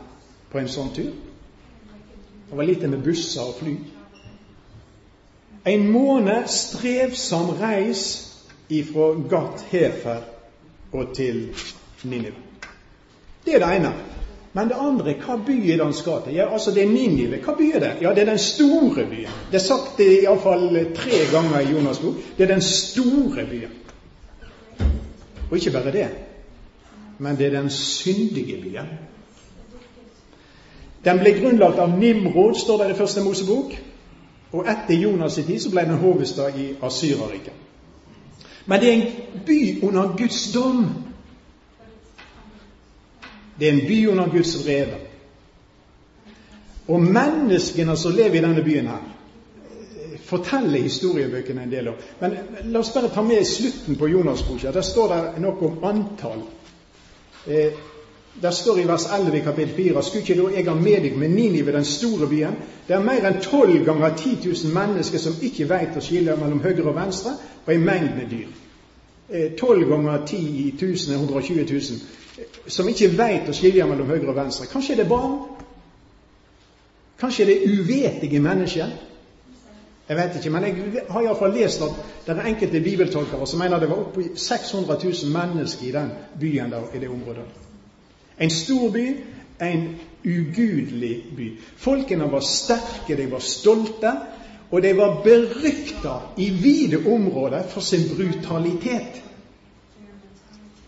på 0.52 0.60
en 0.60 0.70
sånn 0.70 0.92
tur. 0.94 1.10
Det 2.48 2.56
var 2.56 2.68
lite 2.68 2.88
med 2.88 3.02
busser 3.02 3.42
og 3.42 3.58
fly. 3.58 3.74
En 5.66 5.88
måned 5.90 6.46
strevsom 6.48 7.56
reis 7.58 8.27
ifra 8.68 9.14
Gat 9.30 9.64
Hefer 9.70 10.20
og 10.92 11.14
til 11.14 11.48
Ninive. 12.04 12.34
Det 13.44 13.54
er 13.54 13.58
det 13.58 13.76
ene. 13.76 13.92
Men 14.52 14.68
det 14.68 14.76
andre, 14.80 15.14
hva 15.14 15.36
by 15.46 15.56
er 15.56 15.76
det 15.76 15.84
han 15.84 15.94
skal 15.94 16.22
til? 16.24 16.34
Ja, 16.34 16.52
altså 16.52 16.70
Det 16.70 16.82
er 16.82 16.88
Ninive. 16.88 17.38
Hva 17.44 17.54
by 17.54 17.70
er 17.74 17.80
det? 17.80 17.92
Ja, 18.00 18.14
det 18.14 18.22
er 18.22 18.30
den 18.30 18.38
store 18.38 19.04
byen. 19.10 19.34
Det 19.50 19.54
er 19.60 19.64
sagt 19.64 20.00
iallfall 20.00 20.94
tre 20.94 21.20
ganger 21.32 21.60
i 21.60 21.72
Jonas' 21.72 22.02
bok. 22.02 22.14
Det 22.38 22.44
er 22.44 22.54
den 22.54 22.62
store 22.62 23.46
byen. 23.50 23.76
Og 25.50 25.56
ikke 25.56 25.70
bare 25.70 25.92
det, 25.92 26.08
men 27.18 27.36
det 27.36 27.46
er 27.46 27.60
den 27.60 27.70
syndige 27.70 28.62
byen. 28.62 28.90
Den 31.04 31.18
ble 31.18 31.32
grunnlagt 31.40 31.78
av 31.78 31.98
Nimrod, 31.98 32.54
står 32.54 32.82
det 32.82 32.90
i 32.90 32.98
Første 32.98 33.24
Mosebok. 33.24 33.72
Og 34.52 34.66
etter 34.66 34.94
Jonas' 34.94 35.42
tid 35.46 35.60
så 35.60 35.70
ble 35.70 35.80
den 35.80 36.02
hovedstad 36.02 36.58
i 36.58 36.74
Asyreriket. 36.82 37.67
Men 38.68 38.80
det 38.80 38.88
er 38.88 38.96
en 38.96 39.44
by 39.46 39.60
under 39.82 40.16
Guds 40.16 40.52
dom. 40.52 40.82
Det 43.58 43.68
er 43.68 43.72
en 43.72 43.86
by 43.88 44.08
under 44.08 44.28
Guds 44.28 44.52
vrede. 44.64 44.98
Og 46.88 47.00
menneskene 47.00 47.96
som 47.96 48.12
lever 48.12 48.38
i 48.38 48.44
denne 48.44 48.64
byen 48.64 48.90
her, 48.92 49.06
forteller 50.28 50.84
historiebøkene 50.84 51.64
en 51.64 51.72
del 51.72 51.88
om. 51.88 51.96
Men 52.20 52.36
la 52.68 52.82
oss 52.82 52.92
bare 52.92 53.08
ta 53.12 53.24
med 53.24 53.44
slutten 53.48 53.96
på 53.96 54.08
Jonas-boka. 54.08 54.72
Der 54.72 54.84
står 54.84 55.14
det 55.14 55.42
noe 55.42 55.70
om 55.70 55.84
antall. 55.88 56.44
Eh, 57.46 57.72
der 58.42 58.50
står 58.50 58.78
i 58.78 58.86
vers 58.88 59.06
11 59.18 59.36
i 59.36 59.40
kapittel 59.40 59.74
4 59.76 60.02
Skulle 60.02 60.22
ikke 60.22 60.42
da 60.42 60.54
jeg 60.56 60.64
ha 60.68 60.74
med 60.74 61.02
deg 61.02 61.18
med 61.18 61.28
Ninive, 61.28 61.72
den 61.72 61.84
store 61.84 62.26
byen? 62.26 62.56
Det 62.88 62.96
er 62.96 63.02
mer 63.02 63.26
enn 63.26 63.40
tolv 63.42 63.84
ganger 63.84 64.16
10 64.16 64.38
000 64.44 64.74
mennesker 64.74 65.18
som 65.18 65.36
ikke 65.42 65.68
veit 65.68 65.96
å 65.96 66.04
skille 66.04 66.36
mellom 66.36 66.62
høyre 66.62 66.86
og 66.86 66.96
venstre, 66.96 67.34
og 67.66 67.74
en 67.74 67.84
mengde 67.84 68.28
dyr. 68.30 68.54
Eh, 69.28 69.50
tolv 69.58 69.88
ganger 69.88 70.26
10 70.26 70.36
i 70.36 70.68
1000 70.76 71.14
er 71.14 71.18
120 71.18 71.66
000 71.72 71.82
som 72.66 72.88
ikke 72.88 73.10
veit 73.18 73.48
å 73.48 73.56
skilje 73.56 73.86
mellom 73.86 74.08
høyre 74.08 74.30
og 74.30 74.36
venstre. 74.36 74.68
Kanskje 74.70 74.94
er 74.94 75.02
det 75.02 75.08
barn? 75.10 75.38
Kanskje 77.18 77.44
er 77.44 77.52
det 77.52 77.78
uvetige 77.80 78.40
mennesker? 78.40 78.96
Jeg 80.08 80.16
vet 80.16 80.36
ikke, 80.38 80.50
men 80.50 80.64
jeg 80.64 81.02
har 81.10 81.22
iallfall 81.22 81.52
lest 81.52 81.82
at 81.84 81.96
det 82.26 82.36
er 82.36 82.46
enkelte 82.48 82.80
bibeltolkere 82.80 83.46
som 83.46 83.60
mener 83.60 83.80
det 83.80 83.90
var 83.90 84.06
oppi 84.06 84.30
600 84.34 85.00
000 85.04 85.32
mennesker 85.34 85.88
i 85.88 85.96
den 85.98 86.12
byen 86.40 86.70
der, 86.72 86.86
i 86.94 87.02
det 87.02 87.10
området. 87.12 87.67
En 88.40 88.50
stor 88.50 88.90
by, 88.90 89.06
en 89.60 89.88
ugudelig 90.24 91.24
by. 91.36 91.52
Folkene 91.76 92.28
var 92.32 92.40
sterke, 92.40 93.16
de 93.16 93.30
var 93.30 93.42
stolte, 93.42 94.12
og 94.70 94.82
de 94.82 94.92
var 94.96 95.22
berykta 95.24 96.18
i 96.36 96.50
vide 96.50 97.00
områder 97.06 97.62
for 97.68 97.80
sin 97.80 98.04
brutalitet. 98.12 99.22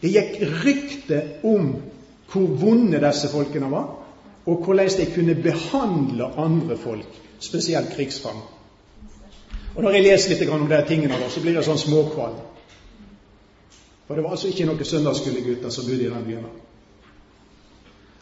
Det 0.00 0.12
gikk 0.12 0.36
rykte 0.64 1.22
om 1.44 1.74
hvor 2.30 2.46
vonde 2.60 3.00
disse 3.02 3.28
folkene 3.32 3.70
var, 3.72 3.88
og 4.46 4.64
hvordan 4.64 4.94
de 4.96 5.06
kunne 5.14 5.34
behandle 5.34 6.30
andre 6.38 6.76
folk, 6.76 7.20
spesielt 7.40 7.92
krigsfanger. 7.96 8.56
Og 9.74 9.82
Når 9.82 9.90
jeg 9.90 10.02
leser 10.02 10.30
litt 10.34 10.50
om 10.50 10.68
de 10.68 10.80
tingene, 10.88 11.18
så 11.30 11.40
blir 11.40 11.54
det 11.54 11.64
sånn 11.64 11.78
småkvalm. 11.78 12.40
For 14.06 14.18
det 14.18 14.24
var 14.24 14.34
altså 14.34 14.50
ikke 14.50 14.66
noen 14.66 14.84
søndagsskolegutter 14.84 15.70
som 15.70 15.86
bodde 15.86 16.06
i 16.06 16.10
den 16.10 16.24
byen. 16.26 16.48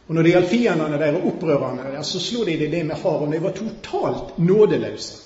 Og 0.08 0.14
Når 0.14 0.22
det 0.22 0.30
gjaldt 0.32 0.48
fiendene 0.48 0.98
deres, 0.98 1.24
opprørerne, 1.24 2.04
så 2.04 2.20
slo 2.20 2.44
de 2.44 2.56
det 2.56 2.86
med 2.86 2.96
hard 2.96 3.32
De 3.32 3.42
var 3.42 3.52
totalt 3.52 4.38
nådeløse. 4.38 5.24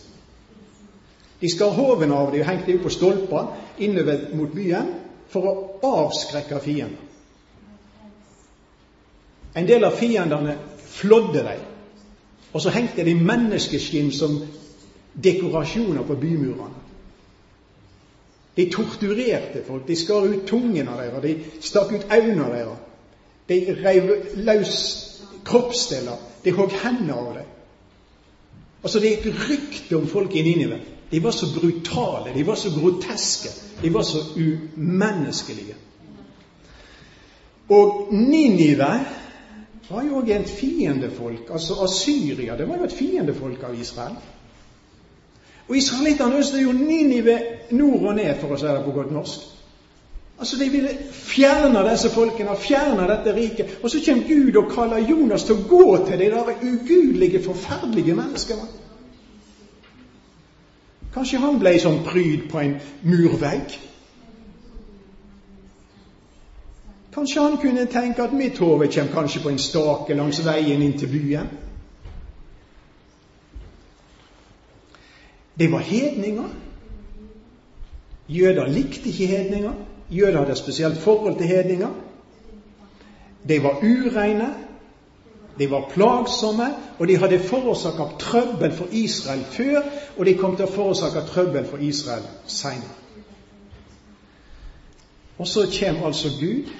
De 1.40 1.50
skar 1.50 1.70
hoven 1.70 2.12
av 2.12 2.32
dem 2.32 2.40
og 2.40 2.46
hengte 2.46 2.72
dem 2.72 2.82
på 2.82 2.90
stolper 2.90 3.46
innover 3.78 4.28
mot 4.34 4.50
byen 4.54 4.92
for 5.28 5.46
å 5.46 5.54
avskrekke 5.82 6.60
fiendene. 6.60 7.08
En 9.54 9.66
del 9.68 9.84
av 9.84 9.96
fiendene 9.98 10.56
flådde 10.78 11.42
dem, 11.42 11.64
og 12.52 12.62
så 12.62 12.70
hengte 12.70 13.04
de 13.04 13.14
menneskeskinn 13.14 14.12
som 14.14 14.38
dekorasjoner 15.14 16.06
på 16.06 16.14
bymurene. 16.14 16.78
De 18.56 18.70
torturerte 18.70 19.64
folk, 19.66 19.86
de 19.88 19.96
skar 19.96 20.26
ut 20.28 20.46
tungen 20.46 20.88
av 20.88 21.00
deres, 21.00 21.22
de 21.22 21.66
stakk 21.68 21.92
ut 21.92 22.08
øynene 22.12 22.48
deres. 22.54 22.88
De 23.49 23.76
reiv 23.84 24.11
løs 24.34 24.75
kroppsdeler, 25.44 26.18
de 26.44 26.52
hogg 26.52 26.75
hendene 26.84 27.14
av 27.14 27.34
dem. 27.34 27.49
Altså, 28.82 29.00
Det 29.00 29.11
gikk 29.11 29.34
rykte 29.49 29.96
om 29.96 30.08
folk 30.08 30.34
i 30.34 30.42
Ninive. 30.42 30.80
De 31.11 31.22
var 31.22 31.30
så 31.30 31.46
brutale, 31.61 32.34
de 32.34 32.46
var 32.46 32.54
så 32.54 32.70
groteske, 32.70 33.49
de 33.82 33.94
var 33.94 34.02
så 34.02 34.18
umenneskelige. 34.37 35.75
Og 37.68 38.08
Ninive 38.12 38.92
var 39.90 40.02
jo 40.02 40.20
òg 40.20 40.30
et 40.30 40.49
fiendefolk. 40.49 41.50
Altså 41.50 41.75
Asyria 41.84 42.56
det 42.56 42.68
var 42.68 42.78
jo 42.78 42.84
et 42.84 42.92
fiendefolk 42.92 43.62
av 43.62 43.80
Israel. 43.80 44.16
Og 45.68 45.76
israelittene 45.76 46.37
ønsket 46.37 46.62
jo 46.62 46.72
Ninive 46.72 47.38
nord 47.70 48.06
og 48.06 48.14
ned, 48.14 48.34
for 48.40 48.54
å 48.54 48.58
si 48.58 48.66
det 48.66 48.84
på 48.84 48.96
godt 48.96 49.12
norsk. 49.12 49.46
Altså 50.42 50.56
De 50.58 50.70
ville 50.70 50.90
fjerne 51.12 51.90
disse 51.90 52.11
folkene, 52.11 52.56
fjerne 52.58 53.04
dette 53.06 53.34
riket. 53.34 53.78
Og 53.82 53.90
så 53.90 54.00
kommer 54.06 54.25
Gud 54.28 54.56
og 54.56 54.72
kaller 54.75 55.04
Jonas 55.11 55.44
til 55.46 55.54
å 55.54 55.66
gå 55.70 55.84
til 56.06 56.18
de 56.18 56.30
der 56.32 56.49
ugudelige, 56.66 57.42
forferdelige 57.44 58.16
menneskene. 58.18 58.64
Kanskje 61.14 61.38
han 61.44 61.61
ble 61.62 61.76
sånn 61.78 62.00
pryd 62.08 62.49
på 62.50 62.58
en 62.58 62.75
murvegg? 63.06 63.76
Kanskje 67.14 67.46
han 67.46 67.61
kunne 67.62 67.87
tenke 67.94 68.26
at 68.26 68.34
mitt 68.34 68.58
hode 68.58 68.90
kommer 68.96 69.14
kanskje 69.14 69.44
på 69.46 69.54
en 69.54 69.62
stake 69.62 70.18
langs 70.18 70.42
veien 70.42 70.82
inn 70.82 70.99
til 70.99 71.12
byen? 71.14 71.54
Det 75.54 75.70
var 75.70 75.87
hedninger. 75.87 76.50
Jøder 78.26 78.75
likte 78.75 79.14
ikke 79.14 79.32
hedninger. 79.37 79.80
Jøder 80.12 80.38
hadde 80.38 80.52
et 80.52 80.59
spesielt 80.59 80.99
forhold 80.99 81.37
til 81.38 81.47
hedninger. 81.47 81.88
De 83.49 83.62
var 83.62 83.78
ureine. 83.83 84.54
De 85.59 85.71
var 85.71 85.90
plagsomme, 85.90 86.66
og 86.99 87.09
de 87.09 87.16
hadde 87.16 87.38
forårsaka 87.38 88.02
trøbbel 88.19 88.73
for 88.73 88.87
Israel 88.92 89.45
før, 89.45 89.83
og 90.16 90.26
de 90.26 90.35
kom 90.35 90.57
til 90.57 90.64
å 90.64 90.73
forårsake 90.73 91.26
trøbbel 91.28 91.66
for 91.69 91.76
Israel 91.76 92.25
seinere. 92.47 92.97
Og 95.38 95.49
så 95.49 95.66
kommer 95.81 96.07
altså 96.07 96.28
Gud 96.40 96.71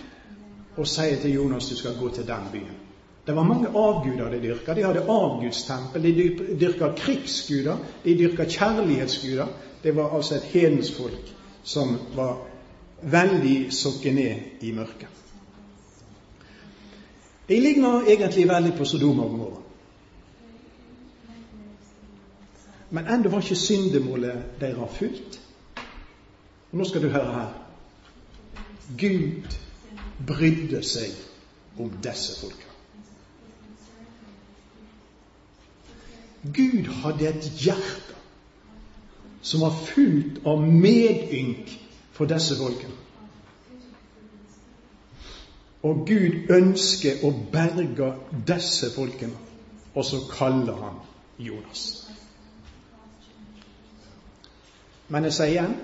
og 0.77 0.87
sier 0.89 1.21
til 1.21 1.35
Jonas 1.35 1.69
du 1.69 1.77
skal 1.77 1.99
gå 2.01 2.09
til 2.09 2.27
den 2.27 2.49
byen. 2.53 2.79
Det 3.27 3.37
var 3.37 3.43
mange 3.47 3.69
avguder 3.69 4.31
de 4.31 4.41
dyrka. 4.43 4.75
De 4.75 4.85
hadde 4.85 5.05
avgudstempel, 5.09 6.03
de 6.03 6.57
dyrka 6.61 6.93
krigsguder, 6.97 7.77
de 8.05 8.17
dyrka 8.19 8.45
kjærlighetsguder. 8.45 9.47
Det 9.83 9.97
var 9.97 10.17
altså 10.17 10.35
et 10.35 10.49
hedensfolk 10.55 11.35
som 11.63 11.99
var 12.17 12.39
veldig 13.03 13.73
sokket 13.75 14.15
ned 14.15 14.63
i 14.63 14.73
mørket. 14.73 15.09
Jeg 17.49 17.61
ligner 17.61 18.07
egentlig 18.07 18.49
veldig 18.49 18.73
på 18.79 18.85
Sodoma 18.85 19.23
og 19.23 19.31
Gomorra. 19.31 19.63
Men 22.93 23.09
ennå 23.09 23.31
var 23.33 23.41
ikke 23.41 23.57
syndemålet 23.57 24.61
deres 24.61 24.97
fullt. 24.99 25.41
Og 26.73 26.79
nå 26.79 26.85
skal 26.85 27.03
du 27.03 27.09
høre 27.09 27.33
her. 27.33 27.53
Gud 29.01 29.57
brydde 30.27 30.83
seg 30.85 31.81
om 31.81 31.91
disse 32.05 32.37
folka. 32.41 32.69
Gud 36.43 36.89
hadde 37.03 37.29
et 37.29 37.51
hjerte 37.63 38.19
som 39.43 39.63
var 39.65 39.77
fullt 39.87 40.43
av 40.47 40.63
medynk 40.63 41.71
for 42.23 42.35
disse 42.35 42.57
folkene. 42.57 42.93
Og 45.83 46.05
Gud 46.07 46.53
ønsker 46.55 47.25
å 47.27 47.33
berge 47.53 48.13
disse 48.47 48.93
folkene, 48.95 49.35
og 49.95 50.05
så 50.07 50.21
kaller 50.31 50.77
han 50.79 51.01
Jonas. 51.43 51.81
Men 55.09 55.27
jeg 55.27 55.35
sier 55.35 55.51
igjen 55.51 55.75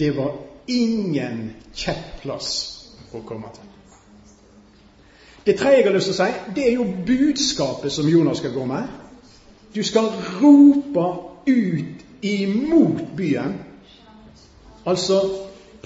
det 0.00 0.10
var 0.18 0.36
ingen 0.68 1.40
kjekk 1.76 2.26
å 2.28 3.22
komme 3.24 3.54
til. 3.56 3.72
Det 5.46 5.56
tredje 5.56 5.78
jeg 5.78 5.86
har 5.88 5.96
lyst 5.96 6.10
til 6.10 6.14
å 6.14 6.18
si, 6.18 6.52
det 6.56 6.68
er 6.68 6.76
jo 6.76 6.86
budskapet 7.08 7.92
som 7.92 8.08
Jonas 8.08 8.44
skal 8.44 8.52
gå 8.52 8.68
med. 8.68 8.92
Du 9.74 9.80
skal 9.84 10.12
rope 10.42 11.08
ut 11.48 12.04
imot 12.24 13.02
byen. 13.16 13.58
Altså 14.84 15.20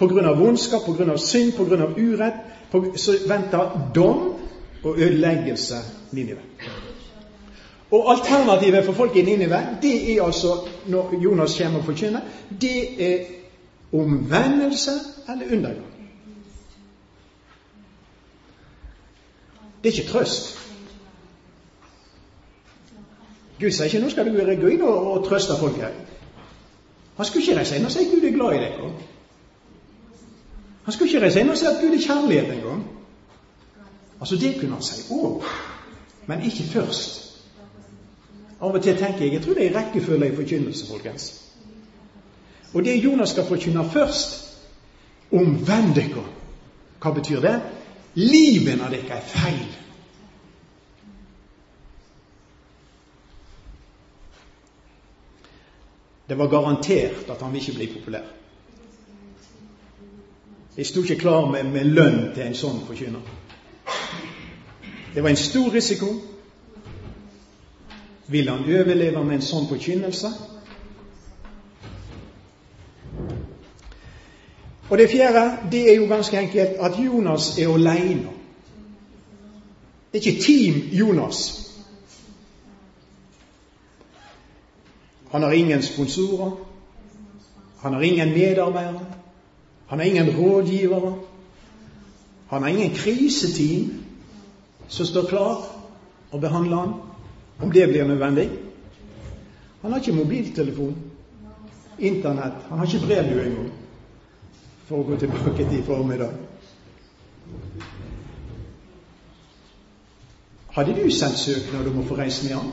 av 0.01 0.39
vondskap, 0.39 0.89
av 0.89 1.17
synd, 1.17 1.73
av 1.73 1.99
urett, 1.99 2.35
på, 2.71 2.85
så 2.97 3.17
venter 3.27 3.91
dom 3.95 4.35
og 4.83 4.99
ødeleggelse 4.99 5.75
Ninive. 6.13 6.41
Og 7.91 8.11
alternativet 8.11 8.85
for 8.85 8.93
folk 8.93 9.17
i 9.17 9.23
Ninive, 9.23 9.59
det 9.83 10.17
er 10.17 10.23
altså, 10.23 10.69
når 10.87 11.15
Jonas 11.23 11.59
kommer 11.59 11.79
og 11.79 11.85
forkynner, 11.85 12.21
det 12.61 13.13
er 13.13 13.25
omvendelse 13.93 14.91
eller 15.29 15.57
undergang. 15.57 15.87
Det 19.83 19.89
er 19.89 20.01
ikke 20.01 20.13
trøst. 20.13 20.59
Gud 23.61 23.71
sier 23.71 23.85
ikke 23.85 24.01
'nå 24.01 24.11
skal 24.11 24.27
du 24.27 24.61
gå 24.61 24.67
inn 24.67 24.83
og, 24.83 25.13
og 25.13 25.25
trøste 25.27 25.53
folk 25.61 25.77
her'. 25.77 25.95
Han 27.17 27.27
skulle 27.27 27.43
ikke 27.43 27.59
reise 27.59 27.77
inn 27.77 27.85
og 27.85 27.91
si 27.93 28.05
Gud 28.05 28.25
er 28.25 28.33
glad 28.33 28.55
i 28.55 28.59
deg. 28.59 28.93
Han 30.89 30.93
skulle 30.93 31.11
ikke 31.11 31.21
reise 31.21 31.41
inn 31.45 31.51
og 31.53 31.57
si 31.61 31.67
at 31.69 31.83
Gud 31.83 31.93
er 31.93 32.01
kjærlighet 32.01 32.51
engang. 32.55 32.79
Altså, 34.21 34.37
det 34.41 34.55
kunne 34.57 34.79
han 34.79 34.83
si 34.83 35.03
òg, 35.13 35.43
men 36.27 36.45
ikke 36.49 36.65
først. 36.65 37.19
Av 38.61 38.73
og 38.73 38.81
til 38.83 38.97
tenker 38.97 39.27
jeg 39.27 39.35
jeg 39.35 39.43
tror 39.45 39.59
det 39.59 39.67
er 39.67 39.77
rekkefølge 39.77 40.31
i 40.33 40.37
forkynnelse, 40.39 40.87
folkens. 40.89 41.27
Og 42.73 42.85
det 42.85 43.05
Jonas 43.05 43.35
skal 43.37 43.45
forkynne 43.45 43.85
først, 43.91 44.57
omvend 45.33 45.93
dere. 46.01 46.25
Hva 47.03 47.13
betyr 47.21 47.45
det? 47.45 47.55
Livet 48.15 48.81
av 48.81 48.89
dere 48.97 49.21
er 49.21 49.29
feil. 49.35 49.77
Det 56.29 56.41
var 56.41 56.49
garantert 56.49 57.29
at 57.29 57.43
han 57.45 57.61
ikke 57.61 57.77
bli 57.77 57.93
populær. 57.93 58.39
Jeg 60.79 60.87
sto 60.87 61.03
ikke 61.03 61.19
klar 61.19 61.51
med, 61.51 61.65
med 61.65 61.85
lønn 61.85 62.19
til 62.35 62.45
en 62.47 62.55
sånn 62.55 62.77
forkynner. 62.87 63.25
Det 65.15 65.25
var 65.25 65.33
en 65.33 65.41
stor 65.41 65.73
risiko. 65.75 66.13
Vil 68.31 68.47
han 68.47 68.63
overleve 68.63 69.25
med 69.25 69.41
en 69.41 69.43
sånn 69.43 69.67
forkynnelse? 69.67 70.31
Og 74.87 74.95
det 75.03 75.11
fjerde 75.11 75.45
det 75.75 75.83
er 75.91 75.99
jo 75.99 76.07
ganske 76.15 76.39
enkelt 76.39 76.79
at 76.79 77.03
Jonas 77.03 77.51
er 77.59 77.75
aleine. 77.75 78.39
Det 80.13 80.23
er 80.23 80.31
ikke 80.31 80.47
Team 80.47 80.81
Jonas. 80.95 81.45
Han 85.35 85.43
har 85.43 85.53
ingen 85.53 85.83
sponsorer. 85.83 86.55
Han 87.83 87.95
har 87.95 88.03
ingen 88.03 88.31
medarbeidere. 88.31 89.18
Han 89.89 89.99
har 89.99 90.07
ingen 90.07 90.31
rådgivere. 90.37 91.15
Han 92.49 92.63
har 92.63 92.69
ingen 92.69 92.95
kriseteam 92.95 94.05
som 94.89 95.07
står 95.07 95.29
klar 95.29 95.65
og 96.31 96.41
behandler 96.41 96.77
han 96.77 96.95
om 97.61 97.73
det 97.73 97.89
blir 97.89 98.05
nødvendig. 98.05 98.51
Han 99.83 99.93
har 99.93 99.99
ikke 99.99 100.13
mobiltelefon, 100.13 100.97
Internett. 101.99 102.55
Han 102.69 102.79
har 102.79 102.87
ikke 102.87 103.07
brevdue 103.07 103.45
engang, 103.45 103.71
for 104.87 105.01
å 105.01 105.07
gå 105.09 105.17
tilbake 105.19 105.65
til 105.65 105.81
i 105.81 105.83
formiddag. 105.83 106.31
Hadde 110.77 110.95
du 110.95 111.11
sendt 111.11 111.41
søknad 111.43 111.89
om 111.91 111.99
å 111.99 112.07
få 112.07 112.21
reise 112.21 112.47
med 112.47 112.55
han? 112.55 112.71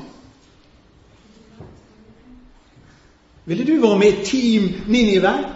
Ville 3.49 3.65
du 3.65 3.79
vært 3.81 3.99
med 4.03 4.13
i 4.13 4.25
Team 4.29 4.69
Ninive? 4.85 5.54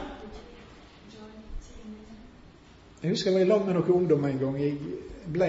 Jeg 3.01 3.09
husker 3.09 3.31
jeg 3.31 3.35
var 3.35 3.45
i 3.45 3.47
lag 3.47 3.65
med 3.65 3.77
noen 3.77 3.91
ungdommer 3.95 4.29
en 4.29 4.39
gang. 4.39 4.55
Jeg 4.59 4.73
ble, 5.31 5.47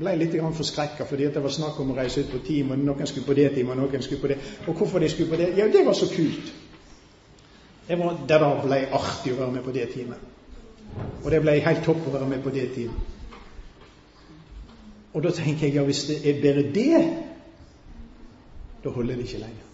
ble 0.00 0.12
litt 0.20 0.34
forskrekka 0.58 1.06
fordi 1.08 1.30
det 1.32 1.42
var 1.42 1.54
snakk 1.54 1.78
om 1.80 1.94
å 1.94 1.96
reise 1.96 2.20
ut 2.20 2.34
på 2.34 2.42
team, 2.44 2.74
og 2.74 2.82
noen 2.82 3.08
skulle 3.08 3.26
på 3.26 3.36
det 3.38 3.48
teamet, 3.54 3.78
og 3.78 3.80
noen 3.86 4.04
skulle 4.04 4.20
på 4.20 4.32
det. 4.34 4.36
Og 4.66 4.76
hvorfor 4.76 5.00
de 5.00 5.08
skulle 5.08 5.30
på 5.32 5.40
det? 5.40 5.54
Ja, 5.56 5.70
det 5.72 5.86
var 5.86 5.96
så 5.96 6.10
kult. 6.12 6.52
Det, 7.88 7.98
var, 7.98 8.20
det 8.28 8.40
da 8.44 8.52
ble 8.60 8.82
artig 8.92 9.32
å 9.32 9.40
være 9.40 9.56
med 9.56 9.64
på 9.64 9.72
det 9.72 9.88
teamet. 9.94 10.28
Og 11.24 11.30
det 11.32 11.40
ble 11.40 11.56
helt 11.64 11.84
topp 11.86 12.04
å 12.06 12.14
være 12.18 12.28
med 12.28 12.44
på 12.44 12.52
det 12.52 12.68
teamet. 12.76 13.08
Og 15.12 15.24
da 15.24 15.32
tenker 15.36 15.68
jeg 15.68 15.76
ja, 15.76 15.84
hvis 15.84 16.06
det 16.08 16.22
er 16.28 16.40
bare 16.40 16.68
det, 16.72 17.02
da 18.84 18.92
holder 18.92 19.16
det 19.16 19.26
ikke 19.28 19.42
lenger. 19.42 19.68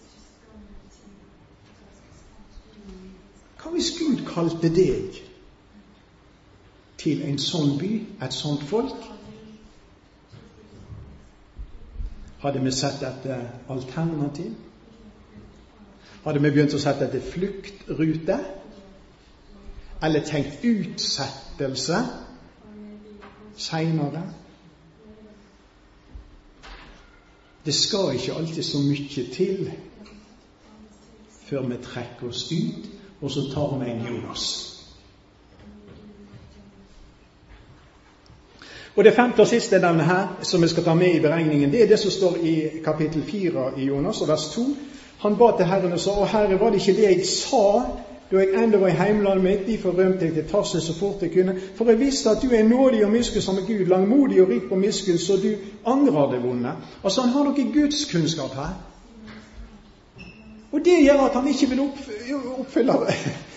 Hva 3.59 3.71
hvis 3.75 3.91
Gud 3.99 4.23
kalte 4.27 4.71
deg 4.71 5.19
til 6.99 7.23
en 7.23 7.39
sånn 7.39 7.77
by, 7.79 7.91
et 8.23 8.35
sånt 8.35 8.63
folk? 8.67 9.07
Hadde 12.39 12.63
vi 12.63 12.71
sett 12.71 13.03
etter 13.03 13.45
alternativ? 13.71 14.53
Hadde 16.23 16.41
vi 16.43 16.51
begynt 16.51 16.75
å 16.75 16.79
sette 16.79 17.07
etter 17.07 17.23
fluktrute? 17.23 18.37
Eller 20.03 20.23
tenkt 20.27 20.63
utsettelse 20.63 21.99
seinere? 23.59 24.23
Det 27.65 27.75
skal 27.75 28.15
ikke 28.15 28.37
alltid 28.39 28.63
så 28.63 28.79
mye 28.83 29.25
til 29.35 29.71
før 31.49 31.67
vi 31.67 31.83
trekker 31.83 32.29
oss 32.29 32.47
ut 32.51 32.89
og 33.21 33.31
så 33.31 33.49
tar 33.53 33.79
vi 33.79 33.91
en 33.91 34.05
Jonas. 34.05 34.68
Og 38.95 39.03
Det 39.03 39.13
femte 39.13 39.39
og 39.39 39.47
siste 39.47 39.75
jeg 39.75 39.81
nevner 39.81 40.03
her, 40.03 40.39
som 40.41 40.61
vi 40.61 40.67
skal 40.67 40.83
ta 40.83 40.93
med 40.93 41.15
i 41.15 41.19
beregningen, 41.19 41.71
det 41.71 41.83
er 41.83 41.87
det 41.87 41.99
som 41.99 42.11
står 42.11 42.37
i 42.43 42.55
kapittel 42.83 43.23
4 43.23 43.71
i 43.77 43.85
Jonas, 43.85 44.21
og 44.21 44.27
vers 44.27 44.49
2. 44.55 44.61
Han 45.19 45.35
ba 45.37 45.51
til 45.57 45.65
Herren 45.65 45.93
og 45.93 45.99
sa, 45.99 46.11
Å 46.11 46.25
Herre, 46.25 46.59
var 46.59 46.69
det 46.71 46.81
ikke 46.81 47.01
det 47.01 47.09
jeg 47.09 47.25
sa 47.27 47.65
da 48.31 48.37
jeg 48.37 48.63
ennå 48.63 48.77
var 48.77 48.87
i 48.87 48.97
heimlandet 48.97 49.43
mitt? 49.43 49.67
Derfor 49.67 49.91
rømte 49.97 50.25
jeg 50.25 50.33
til 50.33 50.45
Tarsis 50.51 50.83
så 50.83 50.93
fort 50.93 51.21
jeg 51.21 51.31
kunne. 51.33 51.55
For 51.75 51.89
jeg 51.89 51.99
visste 51.99 52.29
at 52.29 52.41
du 52.41 52.53
er 52.53 52.63
nådig 52.63 53.05
og 53.05 53.11
miskunnsom 53.11 53.57
Gud, 53.67 53.85
langmodig 53.89 54.41
og 54.41 54.49
rik 54.49 54.69
på 54.69 54.75
miskunn, 54.75 55.17
så 55.17 55.33
du 55.41 55.49
angrer 55.85 56.31
det 56.31 56.43
vonde. 56.43 56.71
Altså, 57.03 57.21
han 57.21 57.33
har 57.33 57.43
noe 57.43 57.65
gudskunnskap 57.73 58.53
her. 58.55 58.75
Og 60.71 60.79
det 60.85 60.99
gjør 61.03 61.25
at 61.25 61.33
han 61.33 61.47
ikke 61.47 61.69
vil 61.69 61.79
oppfylle, 62.59 62.93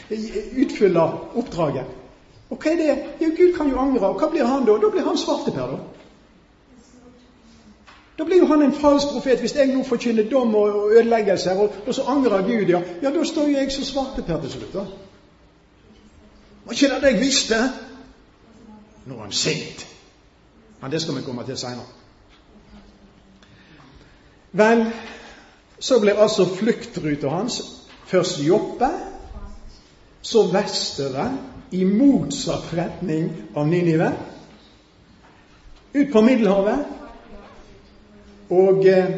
utfylle 0.64 1.02
oppdraget. 1.34 2.01
Og 2.52 2.58
hva 2.60 2.72
er 2.72 2.76
det? 2.76 2.94
Jo, 3.22 3.30
Gud 3.36 3.54
kan 3.56 3.70
jo 3.70 3.80
angre. 3.80 4.08
Og 4.12 4.20
hva 4.20 4.28
blir 4.30 4.44
han 4.44 4.66
da? 4.68 4.76
Da 4.80 4.90
blir 4.92 5.06
han 5.06 5.18
svarteper, 5.18 5.72
da. 5.72 5.78
Da 8.18 8.26
blir 8.28 8.42
jo 8.42 8.48
han 8.50 8.62
en 8.62 8.74
falsk 8.76 9.14
profet 9.14 9.40
hvis 9.40 9.54
jeg 9.56 9.70
nå 9.72 9.84
forkynner 9.88 10.28
dom 10.30 10.52
og 10.54 10.90
ødeleggelser, 10.92 11.56
og, 11.58 11.78
og, 11.86 11.94
så 11.96 12.04
angrer 12.12 12.44
Gud. 12.44 12.68
Ja, 12.68 12.82
ja 13.02 13.12
da 13.14 13.24
står 13.24 13.48
jo 13.48 13.56
jeg 13.56 13.72
som 13.72 13.84
svarteper 13.88 14.40
til 14.42 14.52
slutt, 14.52 14.74
da. 14.74 14.84
Var 16.64 16.76
ikke 16.76 17.00
det 17.00 17.12
jeg 17.14 17.20
visste? 17.20 17.62
Nå 19.06 19.16
er 19.16 19.22
han 19.22 19.32
sint. 19.32 19.86
Men 20.82 20.92
det 20.92 21.00
skal 21.02 21.16
vi 21.16 21.24
komme 21.24 21.46
til 21.46 21.56
seinere. 21.56 21.88
Vel, 24.52 24.84
så 25.80 25.98
ble 26.00 26.12
altså 26.20 26.44
fluktruta 26.44 27.32
hans 27.32 27.62
først 28.06 28.42
Joppe, 28.44 28.90
så 30.22 30.44
vestover 30.52 31.32
i 31.72 31.84
motsatt 31.84 32.74
retning 32.74 33.30
av 33.54 33.68
Ninive, 33.68 34.12
ut 35.92 36.12
på 36.12 36.22
Middelhavet. 36.22 36.78
Og 38.48 38.86
eh, 38.86 39.14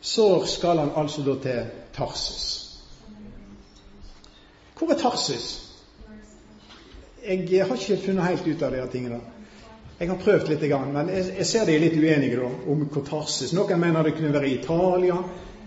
så 0.00 0.44
skal 0.46 0.78
han 0.78 0.92
altså 0.94 1.22
da 1.26 1.34
til 1.42 1.64
Tarsis. 1.94 2.46
Hvor 4.78 4.94
er 4.94 4.98
Tarsis? 4.98 5.48
Jeg 7.22 7.66
har 7.66 7.74
ikke 7.74 7.98
funnet 8.04 8.26
helt 8.26 8.46
ut 8.46 8.62
av 8.62 8.74
de 8.74 8.86
tingene. 8.92 9.20
Jeg 9.98 10.10
har 10.10 10.22
prøvd 10.22 10.48
litt, 10.50 10.62
men 10.94 11.10
jeg 11.10 11.46
ser 11.46 11.66
de 11.66 11.74
er 11.74 11.82
litt 11.82 11.98
uenige 11.98 12.42
om 12.42 12.86
hvor 12.86 13.02
Tarsis. 13.06 13.52
Noen 13.54 13.82
mener 13.82 14.06
det 14.06 14.14
kunne 14.14 14.34
være 14.34 14.50
i 14.50 14.56
Italia, 14.60 15.18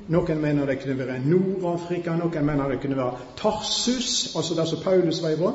noen 0.08 0.42
mener 0.42 0.66
det 0.66 0.80
kunne 0.84 1.08
være 1.08 1.20
Nord-Afrika, 1.26 2.16
noen 2.16 2.46
mener 2.46 2.70
det 2.70 2.82
kunne 2.82 2.98
være 2.98 3.18
Tarsus, 3.38 4.36
altså 4.36 4.56
der 4.56 4.66
som 4.66 4.84
Paulus 4.84 5.22
var 5.24 5.30
ifra. 5.30 5.54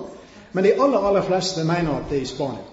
Men 0.53 0.65
de 0.65 0.75
aller, 0.83 0.99
aller 0.99 1.23
fleste 1.23 1.65
mener 1.65 1.95
at 1.95 2.11
det 2.11 2.19
er 2.19 2.23
i 2.23 2.27
Spania. 2.27 2.67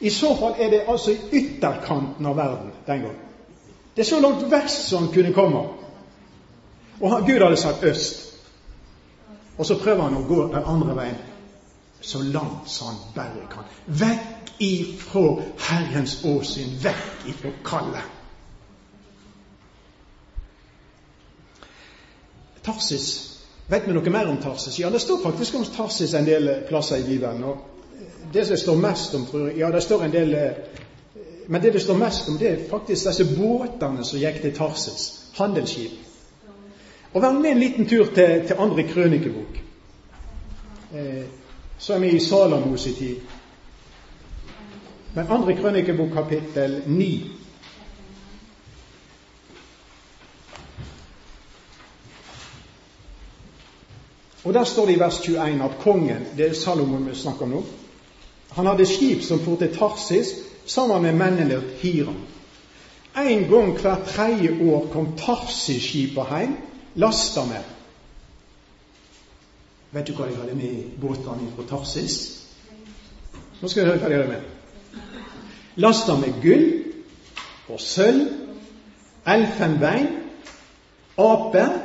I 0.00 0.10
så 0.10 0.36
fall 0.36 0.54
er 0.58 0.70
det 0.70 0.82
altså 0.88 1.10
i 1.10 1.18
ytterkanten 1.32 2.26
av 2.26 2.36
verden 2.36 2.70
den 2.86 3.00
gangen. 3.00 3.24
Det 3.96 4.04
er 4.04 4.08
så 4.08 4.20
langt 4.20 4.50
vest 4.50 4.88
som 4.88 5.08
kunne 5.12 5.32
komme. 5.32 5.64
Og 7.00 7.26
Gud 7.26 7.42
hadde 7.42 7.56
sagt 7.56 7.84
øst. 7.84 8.34
Og 9.58 9.66
så 9.66 9.78
prøver 9.78 10.02
han 10.02 10.16
å 10.16 10.26
gå 10.28 10.44
den 10.52 10.62
andre 10.66 10.94
veien 10.96 11.18
så 12.00 12.22
langt 12.22 12.70
som 12.70 12.86
han 12.86 13.00
bare 13.14 13.48
kan. 13.50 13.66
Vekk 13.86 14.52
ifra 14.62 15.24
Herrens 15.58 16.20
åsyn, 16.24 16.76
vekk 16.82 17.26
ifra 17.32 17.50
kallet. 17.64 18.17
Tarsis. 22.68 23.08
Vet 23.68 23.88
vi 23.88 23.92
noe 23.96 24.10
mer 24.12 24.28
om 24.28 24.36
Tarsis? 24.42 24.78
Ja, 24.80 24.90
det 24.90 25.00
står 25.00 25.22
faktisk 25.22 25.54
om 25.54 25.64
Tarsis 25.64 26.14
en 26.14 26.26
del 26.28 26.50
plasser 26.68 27.00
i 27.00 27.06
Bibelen. 27.06 27.44
og 27.44 27.56
det 28.32 28.44
som 28.44 28.52
det 28.52 28.60
står 28.60 28.76
mest 28.76 29.14
om, 29.14 29.26
tror 29.26 29.46
jeg 29.48 29.58
Ja, 29.58 29.70
det 29.70 29.82
står 29.82 30.04
en 30.04 30.12
del 30.12 30.34
eh, 30.34 30.50
Men 31.48 31.62
det 31.62 31.72
det 31.72 31.82
står 31.82 31.96
mest 31.96 32.28
om, 32.28 32.38
det 32.38 32.50
er 32.50 32.68
faktisk 32.70 33.06
disse 33.06 33.24
båtene 33.36 34.04
som 34.04 34.18
gikk 34.18 34.42
til 34.42 34.54
Tarsis. 34.54 35.30
Handelsskip. 35.38 35.92
Og 37.12 37.22
vær 37.22 37.32
med 37.32 37.50
en 37.50 37.58
liten 37.58 37.88
tur 37.88 38.04
til, 38.04 38.44
til 38.46 38.56
andre 38.58 38.82
krønikebok. 38.82 39.60
Eh, 40.94 41.24
så 41.78 41.94
er 41.94 41.98
vi 41.98 42.08
i 42.08 42.20
Salamos 42.20 42.86
i 42.86 42.92
tid. 42.92 43.16
Men 45.14 45.26
andre 45.28 45.56
krønikebok 45.56 46.12
kapittel 46.12 46.82
9. 46.86 47.37
Og 54.48 54.54
Der 54.54 54.64
står 54.64 54.86
det 54.86 54.96
i 54.96 55.00
vers 55.00 55.18
21 55.20 55.64
at 55.64 55.78
kongen 55.80 56.26
Det 56.36 56.46
er 56.46 56.54
Salomon 56.54 57.08
vi 57.08 57.14
snakker 57.14 57.42
om 57.42 57.50
nå. 57.50 57.64
Han 58.56 58.66
hadde 58.66 58.86
skip 58.86 59.22
som 59.22 59.40
for 59.44 59.56
til 59.56 59.74
Tarsis 59.76 60.28
sammen 60.66 61.02
med 61.02 61.12
mennene 61.12 61.62
Hiram. 61.82 62.16
En 63.16 63.44
gang 63.50 63.74
hvert 63.80 64.06
tredje 64.06 64.70
år 64.70 64.86
kom 64.92 65.10
Tarsis-skipa 65.16 66.24
hjem, 66.30 66.56
lasta 66.94 67.44
med. 67.44 67.68
Vet 69.92 70.06
du 70.06 70.14
hva 70.16 70.30
de 70.30 70.40
hadde 70.40 70.56
med 70.56 70.64
i 70.64 70.88
båtene 71.00 71.52
fra 71.56 71.68
Tarsis? 71.68 72.18
Nå 73.60 73.68
skal 73.68 73.82
jeg 73.82 73.90
høre 73.90 74.00
hva 74.00 74.08
de 74.08 74.20
hadde 74.22 74.32
med. 74.32 74.42
Lasta 75.76 76.16
med 76.16 76.40
gull 76.42 76.68
og 77.68 77.80
sølv, 77.80 78.26
elfenbein, 79.26 80.12
aper 81.18 81.80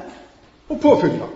og 0.70 0.80
påfugler. 0.80 1.33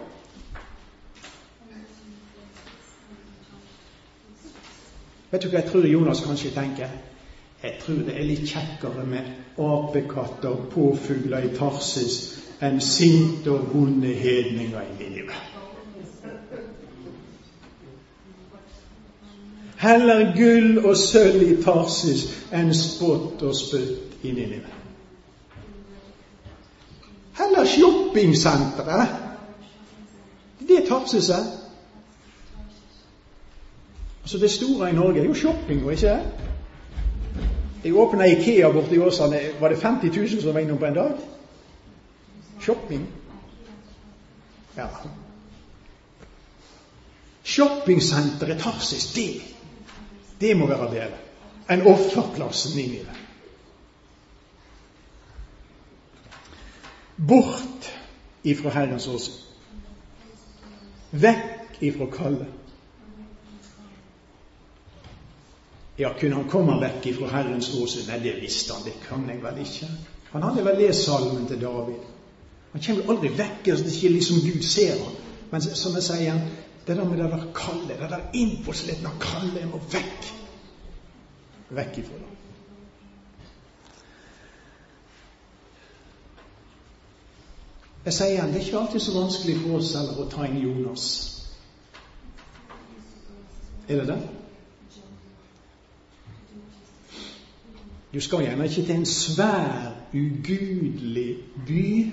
Vet 5.38 5.44
du 5.44 5.52
hva 5.54 5.60
jeg 5.60 5.70
tror 5.70 5.84
Jonas 5.86 6.20
kanskje 6.26 6.50
tenker? 6.50 6.94
Jeg 7.62 7.74
tror 7.78 7.98
det 8.08 8.14
er 8.18 8.24
litt 8.26 8.48
kjekkere 8.50 9.04
med 9.06 9.28
apekatter 9.62 10.48
og 10.50 10.64
påfugler 10.72 11.46
i 11.46 11.52
Tarsis 11.54 12.16
enn 12.66 12.80
sinte 12.82 13.52
og 13.54 13.68
vonde 13.70 14.16
hedninger 14.18 14.82
i 14.82 14.96
Ninive. 14.98 15.38
Heller 19.84 20.24
gull 20.40 20.82
og 20.82 20.98
sølv 20.98 21.46
i 21.46 21.60
Tarsis 21.62 22.26
enn 22.50 22.74
spott 22.74 23.46
og 23.46 23.54
spytt 23.62 24.26
i 24.26 24.34
Ninive. 24.34 24.74
Heller 27.38 27.70
shoppingsentre. 27.76 29.06
Det 30.66 30.82
er. 30.82 31.46
Altså 34.28 34.38
Det 34.38 34.52
store 34.52 34.90
i 34.90 34.94
Norge 34.94 35.20
er 35.20 35.26
jo 35.26 35.34
shoppinga, 35.34 35.90
ikke 35.90 36.08
det? 36.08 36.24
Jeg 37.84 37.96
åpna 37.96 38.26
Ikea 38.26 38.72
borte 38.72 38.96
i 38.96 39.00
Åsane. 39.00 39.40
Var 39.60 39.70
det 39.70 39.78
50 39.80 40.18
000 40.18 40.42
som 40.42 40.54
var 40.54 40.60
innom 40.60 40.78
på 40.78 40.86
en 40.86 40.94
dag? 40.94 41.14
Shopping. 42.60 43.06
Ja. 44.78 44.88
Shoppingsenteret 47.44 48.60
Tarsis, 48.60 49.14
det, 49.14 49.42
det 50.42 50.58
må 50.58 50.68
være 50.68 50.92
bedre 50.92 51.24
enn 51.72 51.88
offerplassen 51.88 52.76
inni 52.84 53.00
det. 53.08 53.18
Bort 57.16 57.92
ifra 58.44 58.76
Herrens 58.76 59.08
åsyn. 59.08 59.40
Vekk 61.12 61.80
ifra 61.80 62.12
kallet. 62.12 62.67
Ja, 65.98 66.14
kunne 66.20 66.36
han 66.36 66.50
komme 66.50 66.78
vekk 66.82 67.06
ifra 67.10 67.32
Herrens 67.32 67.72
åsyn? 67.74 68.06
Nei, 68.06 68.20
det 68.22 68.36
visste 68.42 68.76
han, 68.76 68.86
det 68.86 69.00
kan 69.08 69.24
jeg 69.30 69.42
vel 69.42 69.58
ikke. 69.64 69.90
Han 70.36 70.46
hadde 70.46 70.66
vel 70.68 70.78
lest 70.84 71.08
salmen 71.08 71.48
til 71.50 71.62
David. 71.62 72.04
Han 72.76 72.84
kommer 72.86 73.10
aldri 73.14 73.32
vekk 73.34 73.72
hvis 73.72 73.82
det 73.82 73.96
ikke 73.96 74.14
liksom 74.14 74.44
Gud 74.46 74.62
ser 74.62 75.00
ham. 75.02 75.16
Men 75.50 75.66
som 75.66 75.96
jeg 75.98 76.06
sier, 76.06 76.42
det 76.86 76.98
der 77.00 77.10
med 77.10 77.18
det 77.18 77.32
der 77.32 77.48
kalde, 77.56 77.98
det 77.98 78.12
der 78.12 78.30
innforslitne 78.38 79.16
kalde, 79.24 79.58
jeg 79.60 79.72
må 79.72 79.82
vekk. 79.92 80.30
Vekk 81.80 82.02
ifra 82.04 82.22
det. 82.22 82.34
Jeg 88.06 88.14
sier 88.14 88.36
igjen, 88.38 88.54
det 88.54 88.62
er 88.62 88.66
ikke 88.70 88.80
alltid 88.80 89.04
så 89.04 89.18
vanskelig 89.18 89.60
for 89.66 89.82
oss 89.82 89.96
heller 89.98 90.22
å 90.22 90.30
ta 90.32 90.46
inn 90.46 90.62
Jonas. 90.62 91.08
Er 93.90 94.04
det 94.04 94.12
det? 94.14 94.37
Du 98.14 98.22
skal 98.22 98.40
gjerne 98.40 98.64
ikke 98.64 98.82
til 98.82 98.96
en 98.96 99.06
svær, 99.06 99.94
ugudelig 100.14 101.38
by, 101.68 102.12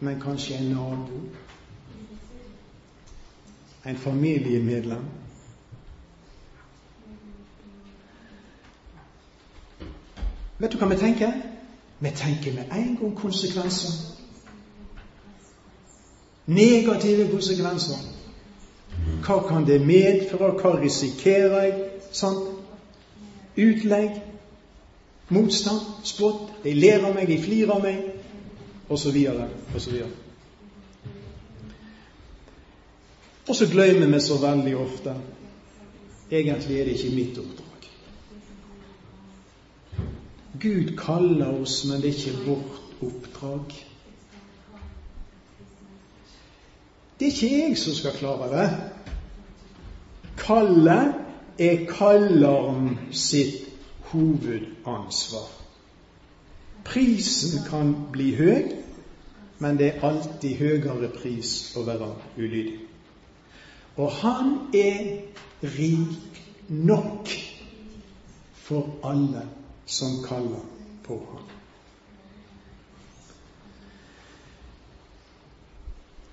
men 0.00 0.20
kanskje 0.20 0.54
en 0.54 0.64
nabo. 0.64 1.20
En 3.86 3.96
familiemedlem. 3.96 5.04
Vet 10.58 10.72
du 10.72 10.78
hva 10.78 10.88
vi 10.88 10.96
tenker? 10.96 11.32
Vi 12.00 12.10
tenker 12.14 12.54
med 12.54 12.64
en 12.72 12.96
gang 12.96 13.16
konsekvenser. 13.18 13.92
Negative 16.46 17.30
konsekvenser. 17.30 17.96
Hva 19.26 19.38
kan 19.48 19.66
det 19.66 19.80
medføre? 19.86 20.52
Hva 20.52 20.76
risikerer 20.80 21.62
jeg? 21.62 21.88
Sant? 22.12 22.48
Utlegg 23.58 24.31
motstand, 25.28 25.80
spott. 26.04 26.50
De 26.64 26.74
ler 26.74 27.04
av 27.04 27.14
meg, 27.14 27.28
de 27.28 27.38
flirer 27.42 27.74
av 27.76 27.82
meg, 27.82 28.02
osv. 28.88 29.18
osv. 29.76 30.02
Og 33.48 33.56
så 33.56 33.66
glemmer 33.66 34.06
vi 34.06 34.20
så 34.22 34.38
veldig 34.38 34.74
ofte 34.78 35.16
egentlig 36.32 36.80
er 36.80 36.84
det 36.84 36.92
ikke 36.96 37.14
mitt 37.14 37.38
oppdrag. 37.38 37.88
Gud 40.60 40.92
kaller 40.98 41.60
oss, 41.60 41.84
men 41.84 42.00
det 42.00 42.12
er 42.12 42.18
ikke 42.18 42.44
vårt 42.46 43.02
oppdrag. 43.02 43.74
Det 47.18 47.26
er 47.26 47.32
ikke 47.32 47.58
jeg 47.58 47.78
som 47.78 47.94
skal 47.94 48.16
klare 48.16 48.48
det. 48.52 48.68
Kallet 50.38 51.14
er 51.58 51.84
kalleren 51.90 52.96
sitt 53.12 53.68
hovedansvar. 54.12 55.48
Prisen 56.84 57.64
kan 57.70 57.94
bli 58.12 58.32
høy, 58.36 58.72
men 59.58 59.78
det 59.78 59.88
er 59.88 60.04
alltid 60.06 60.58
høyere 60.58 61.10
pris 61.14 61.72
å 61.78 61.84
være 61.86 62.10
ulydig. 62.36 62.80
Og 63.96 64.10
han 64.22 64.54
er 64.74 65.20
rik 65.62 66.42
nok 66.68 67.30
for 68.64 68.96
alle 69.04 69.46
som 69.86 70.22
kaller 70.26 70.64
på 71.04 71.18
ham. 71.30 71.48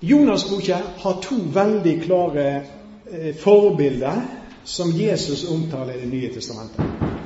Jonas-boka 0.01 0.77
har 1.03 1.21
to 1.21 1.35
veldig 1.53 1.95
klare 2.05 2.45
eh, 3.11 3.35
forbilder 3.35 4.21
som 4.63 4.91
Jesus 4.91 5.43
omtaler 5.49 5.93
i 5.93 5.99
Det 5.99 6.09
nye 6.09 6.33
testamentet. 6.33 7.18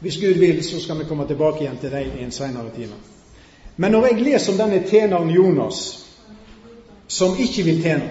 Hvis 0.00 0.16
Gud 0.16 0.38
vil, 0.38 0.64
så 0.64 0.80
skal 0.80 0.98
vi 0.98 1.04
komme 1.04 1.26
tilbake 1.26 1.64
igjen 1.64 1.78
til 1.80 1.90
deg 1.90 2.12
i 2.18 2.24
en 2.24 2.32
senere 2.32 2.70
time. 2.74 2.94
Men 3.76 3.92
når 3.92 4.06
jeg 4.06 4.22
leser 4.22 4.52
om 4.52 4.58
denne 4.58 4.82
tjeneren 4.86 5.30
Jonas, 5.30 6.06
som 7.08 7.38
ikke 7.38 7.64
vil 7.64 7.82
tjene, 7.82 8.10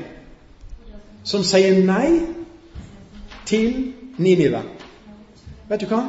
som 1.23 1.43
sier 1.43 1.83
nei 1.83 2.21
til 3.45 3.93
Ninive 4.17 4.63
Vet 5.67 5.81
du 5.83 5.89
hva? 5.91 5.99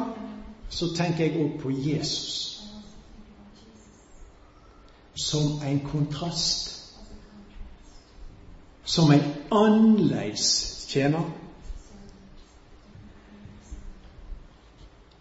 Så 0.69 0.93
tenker 0.95 1.25
jeg 1.25 1.41
òg 1.43 1.57
på 1.59 1.71
Jesus 1.73 2.39
som 5.19 5.59
en 5.67 5.79
kontrast. 5.83 6.95
Som 8.83 9.11
en 9.11 9.23
annerledes 9.51 10.85
tjener. 10.89 11.27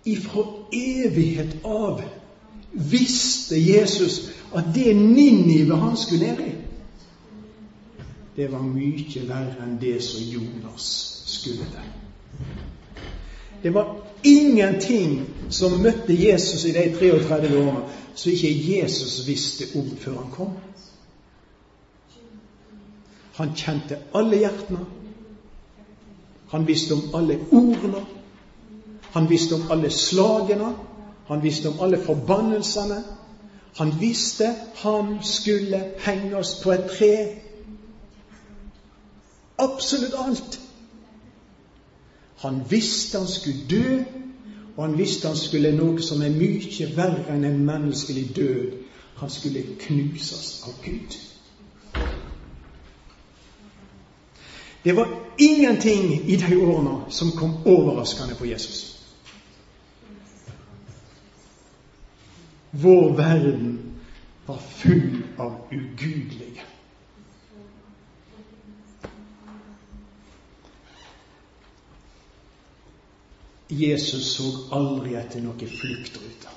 Ifra 0.08 0.44
evighet 0.72 1.64
av 1.64 2.02
visste 2.72 3.58
Jesus 3.60 4.20
at 4.54 4.70
det 4.74 4.94
Ninive 4.96 5.76
han 5.76 5.96
skulle 5.96 6.32
ned 6.32 6.46
i, 6.46 6.52
det 8.36 8.52
var 8.52 8.62
mye 8.62 9.24
verre 9.26 9.64
enn 9.64 9.78
det 9.82 9.96
som 10.04 10.22
Jonas 10.22 10.84
skulle 11.26 11.66
til. 11.72 11.88
Det 13.62 13.72
var 13.74 13.96
ingenting 14.22 15.24
som 15.50 15.80
møtte 15.82 16.14
Jesus 16.14 16.64
i 16.64 16.72
de 16.76 16.84
33 16.94 17.50
årene 17.58 17.82
som 18.14 18.32
ikke 18.32 18.52
Jesus 18.68 19.26
visste 19.26 19.66
om 19.78 19.90
før 19.98 20.20
han 20.20 20.30
kom. 20.30 20.54
Han 23.38 23.54
kjente 23.56 23.98
alle 24.14 24.38
hjertene. 24.38 24.86
Han 26.54 26.66
visste 26.66 26.94
om 26.94 27.02
alle 27.14 27.40
ordene. 27.50 28.04
Han 29.12 29.30
visste 29.30 29.54
om 29.54 29.70
alle 29.70 29.90
slagene. 29.90 30.74
Han 31.26 31.42
visste 31.42 31.68
om 31.68 31.80
alle 31.80 31.98
forbannelsene. 32.04 33.04
Han 33.76 33.92
visste 34.00 34.54
han 34.74 35.18
skulle 35.22 35.84
henges 35.98 36.60
på 36.62 36.72
et 36.72 36.90
tre 36.98 37.12
Absolutt 39.58 40.14
alt. 40.14 40.60
Han 42.38 42.62
visste 42.70 43.18
han 43.18 43.28
skulle 43.28 43.66
dø, 43.70 44.02
og 44.76 44.84
han 44.84 44.98
visste 44.98 45.28
han 45.28 45.36
skulle 45.36 45.72
noe 45.74 46.02
som 46.02 46.22
er 46.22 46.30
mye 46.30 46.86
verre 46.94 47.34
enn 47.34 47.44
en 47.44 47.64
menneskelig 47.66 48.36
død. 48.36 48.76
Han 49.18 49.30
skulle 49.30 49.64
knuses 49.80 50.62
av 50.66 50.76
Gud. 50.84 51.16
Det 54.84 54.94
var 54.96 55.08
ingenting 55.38 56.30
i 56.30 56.36
de 56.36 56.56
årene 56.56 57.10
som 57.10 57.32
kom 57.34 57.56
overraskende 57.66 58.34
på 58.34 58.46
Jesus. 58.46 58.97
Vår 62.70 63.16
verden 63.16 63.94
var 64.46 64.58
full 64.58 65.22
av 65.36 65.68
ugudelige. 65.70 66.62
Jesus 73.68 74.36
så 74.36 74.48
aldri 74.72 75.14
etter 75.20 75.44
noen 75.44 75.68
fluktrute. 75.68 76.54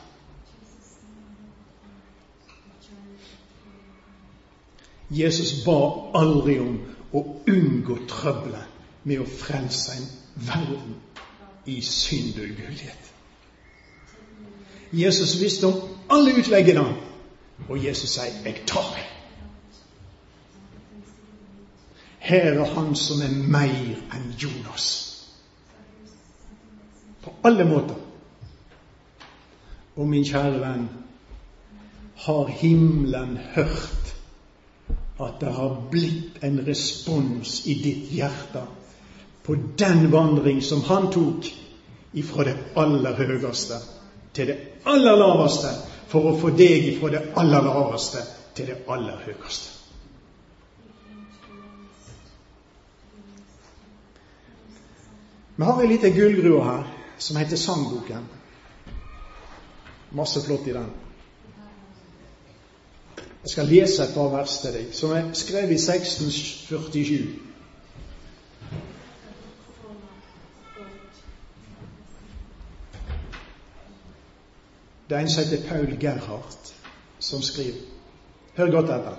Jesus 5.11 5.57
ba 5.65 5.75
aldri 6.15 6.55
om 6.63 6.77
å 7.11 7.23
unngå 7.51 7.97
trøbbelet 8.07 8.79
med 9.03 9.19
å 9.19 9.27
frelse 9.27 9.97
en 9.97 10.07
verden 10.47 10.93
i 11.67 11.81
synd 11.83 12.39
og 12.39 12.45
ugudelighet. 12.47 13.10
Jesus 14.91 15.41
visste 15.41 15.67
om 15.67 15.73
alle 16.09 16.33
utleggene, 16.39 16.85
og 17.69 17.85
Jesus 17.85 18.09
sier 18.09 18.43
'Jeg 18.43 18.63
tar 18.67 18.81
det'. 18.95 19.11
Her 22.19 22.53
er 22.53 22.65
han 22.65 22.95
som 22.95 23.21
er 23.21 23.47
mer 23.47 23.95
enn 24.15 24.35
Jonas. 24.37 25.07
På 27.23 27.33
alle 27.43 27.65
måter. 27.65 27.95
Og 29.95 30.07
min 30.07 30.25
kjære 30.25 30.59
venn, 30.59 30.89
har 32.15 32.47
himmelen 32.47 33.37
hørt 33.37 34.15
at 35.19 35.33
det 35.39 35.53
har 35.53 35.87
blitt 35.91 36.43
en 36.43 36.67
respons 36.67 37.65
i 37.65 37.73
ditt 37.73 38.11
hjerte 38.13 38.61
på 39.43 39.55
den 39.79 40.11
vandring 40.11 40.63
som 40.63 40.81
han 40.81 41.11
tok 41.11 41.45
ifra 42.13 42.43
det 42.43 42.57
aller 42.75 43.15
høyeste 43.15 43.79
til 44.33 44.47
det 44.47 44.57
aller 44.85 45.15
laveste, 45.19 45.73
for 46.11 46.31
å 46.31 46.37
få 46.39 46.51
deg 46.55 46.89
ifra 46.93 47.11
det 47.13 47.21
aller 47.39 47.63
laveste 47.67 48.23
til 48.55 48.71
det 48.71 48.81
aller 48.91 49.19
høyeste. 49.25 49.77
Vi 55.55 55.67
har 55.67 55.81
ei 55.83 55.91
lita 55.91 56.09
gullgrue 56.09 56.63
her 56.65 56.87
som 57.21 57.37
heter 57.37 57.59
Sangboken. 57.59 58.23
Masse 60.17 60.41
flott 60.41 60.67
i 60.67 60.73
den. 60.73 60.89
Jeg 63.43 63.51
skal 63.53 63.69
lese 63.69 64.03
et 64.03 64.15
par 64.15 64.31
vers 64.33 64.55
til 64.61 64.73
deg, 64.73 64.89
som 64.93 65.13
er 65.13 65.29
skrevet 65.37 65.75
i 65.75 65.79
1647. 65.79 67.50
Det 75.11 75.17
er 75.17 75.21
en 75.21 75.29
som 75.29 75.43
heter 75.43 75.67
Paul 75.69 75.97
Gerhardt, 75.99 76.75
som 77.19 77.41
skriver. 77.41 77.79
Hør 78.55 78.71
godt 78.71 78.89
etter. 78.89 79.15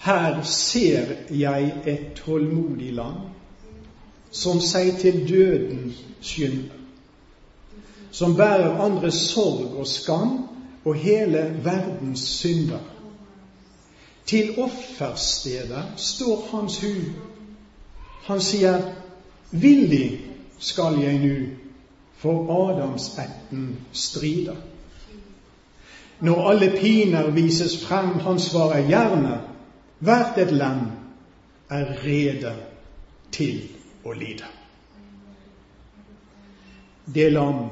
Her 0.00 0.42
ser 0.42 1.06
jeg 1.30 1.72
et 1.86 2.12
tålmodig 2.14 2.92
land 2.94 3.16
som 4.30 4.60
seg 4.62 4.92
til 5.00 5.18
døden 5.28 5.90
skynder, 6.20 6.76
som 8.10 8.36
bærer 8.38 8.78
andres 8.84 9.18
sorg 9.32 9.74
og 9.74 9.86
skam 9.90 10.36
og 10.84 10.94
hele 10.94 11.42
verdens 11.64 12.22
synder. 12.38 12.86
Til 14.26 14.54
offerstedet 14.58 15.82
står 15.96 16.46
hans 16.52 16.78
hu. 16.80 16.94
Han 18.30 18.40
sier, 18.40 18.86
villig 19.50 20.20
skal 20.58 21.02
jeg 21.02 21.18
nu 21.26 21.34
for 22.20 22.68
Adamsetten 22.70 23.76
strider. 23.92 24.56
Når 26.20 26.50
alle 26.50 26.76
piner 26.80 27.30
vises 27.30 27.86
frem, 27.86 28.18
han 28.20 28.38
svarer 28.38 28.88
gjerne, 28.88 29.40
hvert 29.98 30.38
et 30.38 30.52
land 30.52 30.80
er 31.70 31.94
rede 32.04 32.54
til 33.32 33.62
å 34.04 34.12
lide. 34.12 34.44
Det 37.14 37.32
lam 37.32 37.70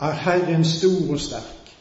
er 0.00 0.12
Herren 0.12 0.64
stor 0.64 1.14
og 1.14 1.20
sterk, 1.20 1.72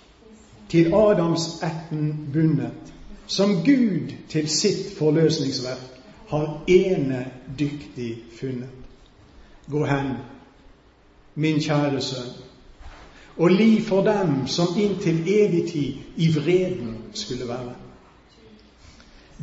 til 0.70 0.94
Adams 0.96 1.60
ætten 1.64 2.30
bundet, 2.34 2.94
som 3.28 3.58
Gud 3.66 4.16
til 4.30 4.50
sitt 4.50 4.98
forløsningsverk 4.98 6.00
har 6.32 6.64
ene 6.68 7.26
dyktig 7.60 8.14
funnet. 8.40 8.70
Gå 9.72 9.86
hen, 9.86 10.16
min 11.36 11.60
kjære 11.60 12.02
sønn, 12.02 12.34
og 13.38 13.52
li 13.52 13.82
for 13.82 14.04
dem 14.04 14.48
som 14.48 14.76
inntil 14.78 15.22
evig 15.28 15.64
tid 15.72 15.94
i 16.18 16.28
vreden 16.36 16.98
skulle 17.14 17.48
være. 17.48 17.76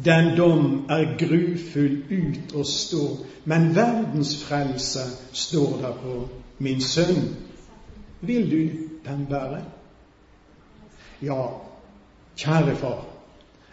Den 0.04 0.36
dom 0.36 0.84
er 0.90 1.16
grufull 1.18 1.96
ut 2.10 2.54
å 2.54 2.62
stå, 2.62 3.04
men 3.50 3.72
verdens 3.74 4.36
frelse 4.44 5.08
står 5.32 5.80
der 5.82 5.96
på. 6.02 6.20
Min 6.58 6.80
sønn, 6.82 7.34
vil 8.20 8.50
du 8.50 8.62
den 9.06 9.26
bære? 9.30 9.62
Ja, 11.22 11.42
kjære 12.38 12.76
far, 12.78 13.00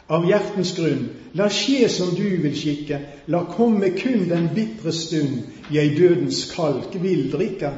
av 0.10 0.26
hjertens 0.26 0.74
grunn, 0.78 1.10
la 1.38 1.50
skje 1.50 1.90
som 1.90 2.16
du 2.18 2.26
vil 2.42 2.56
skikke, 2.58 3.00
la 3.28 3.44
komme 3.50 3.92
kun 3.98 4.26
den 4.30 4.50
bitre 4.56 4.94
stund 4.94 5.44
jeg 5.74 5.98
dødens 5.98 6.46
kalk 6.56 6.98
vil 7.02 7.28
drikke. 7.34 7.72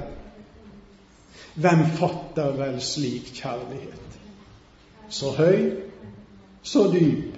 Hvem 1.58 1.86
fatter 1.98 2.52
vel 2.58 2.82
slik 2.82 3.32
kjærlighet? 3.34 4.18
Så 5.10 5.32
høy, 5.38 5.72
så 6.62 6.92
dyp, 6.94 7.38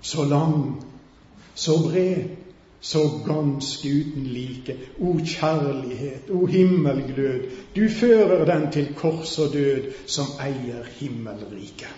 så 0.00 0.24
lang, 0.24 0.84
så 1.54 1.72
bred, 1.82 2.24
så 2.80 2.98
ganske 3.26 3.88
uten 3.88 4.26
like. 4.26 4.76
O 5.00 5.14
kjærlighet, 5.24 6.30
o 6.30 6.46
himmelglød, 6.46 7.40
du 7.76 7.88
fører 7.88 8.44
den 8.44 8.72
til 8.72 8.94
kors 8.94 9.38
og 9.38 9.52
død 9.52 9.92
som 10.06 10.26
eier 10.40 10.84
himmelriket. 10.98 11.96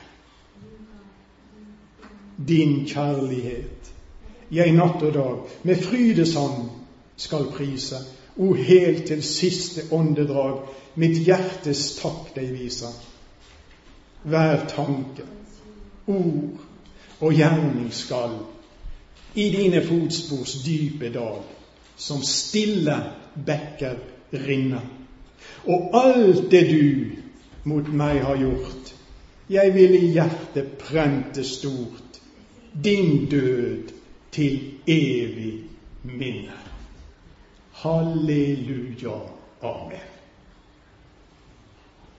Din 2.48 2.86
kjærlighet, 2.86 3.94
jeg 4.52 4.72
natt 4.72 5.02
og 5.02 5.14
dag 5.14 5.36
med 5.62 5.82
frydesand 5.82 6.70
skal 7.16 7.50
prise. 7.56 7.96
O 8.36 8.52
helt 8.52 9.06
til 9.06 9.22
siste 9.22 9.82
åndedrag, 9.92 10.58
mitt 11.00 11.18
hjertes 11.26 11.96
takk 11.98 12.32
deg 12.36 12.52
viser. 12.54 12.94
Hver 14.24 14.64
tanke, 14.70 15.26
ord 16.06 16.62
og 17.20 17.32
gjerning 17.34 17.90
skal 17.92 18.38
i 19.34 19.48
dine 19.50 19.82
fotspors 19.84 20.56
dype 20.64 21.10
dal, 21.14 21.42
som 21.96 22.22
stille 22.22 22.96
bekker 23.46 23.98
rinne. 24.46 24.80
Og 25.66 25.90
alt 25.98 26.50
det 26.52 26.64
du 26.70 27.68
mot 27.68 27.88
meg 27.88 28.22
har 28.24 28.38
gjort, 28.40 28.94
jeg 29.50 29.74
vil 29.74 29.98
i 29.98 30.12
hjertet 30.14 30.76
prente 30.80 31.44
stort, 31.44 32.20
din 32.84 33.26
død 33.30 33.92
til 34.32 34.56
evig 34.86 35.54
minne. 36.04 36.58
Halleluja. 37.84 39.20
Amen. 39.62 40.13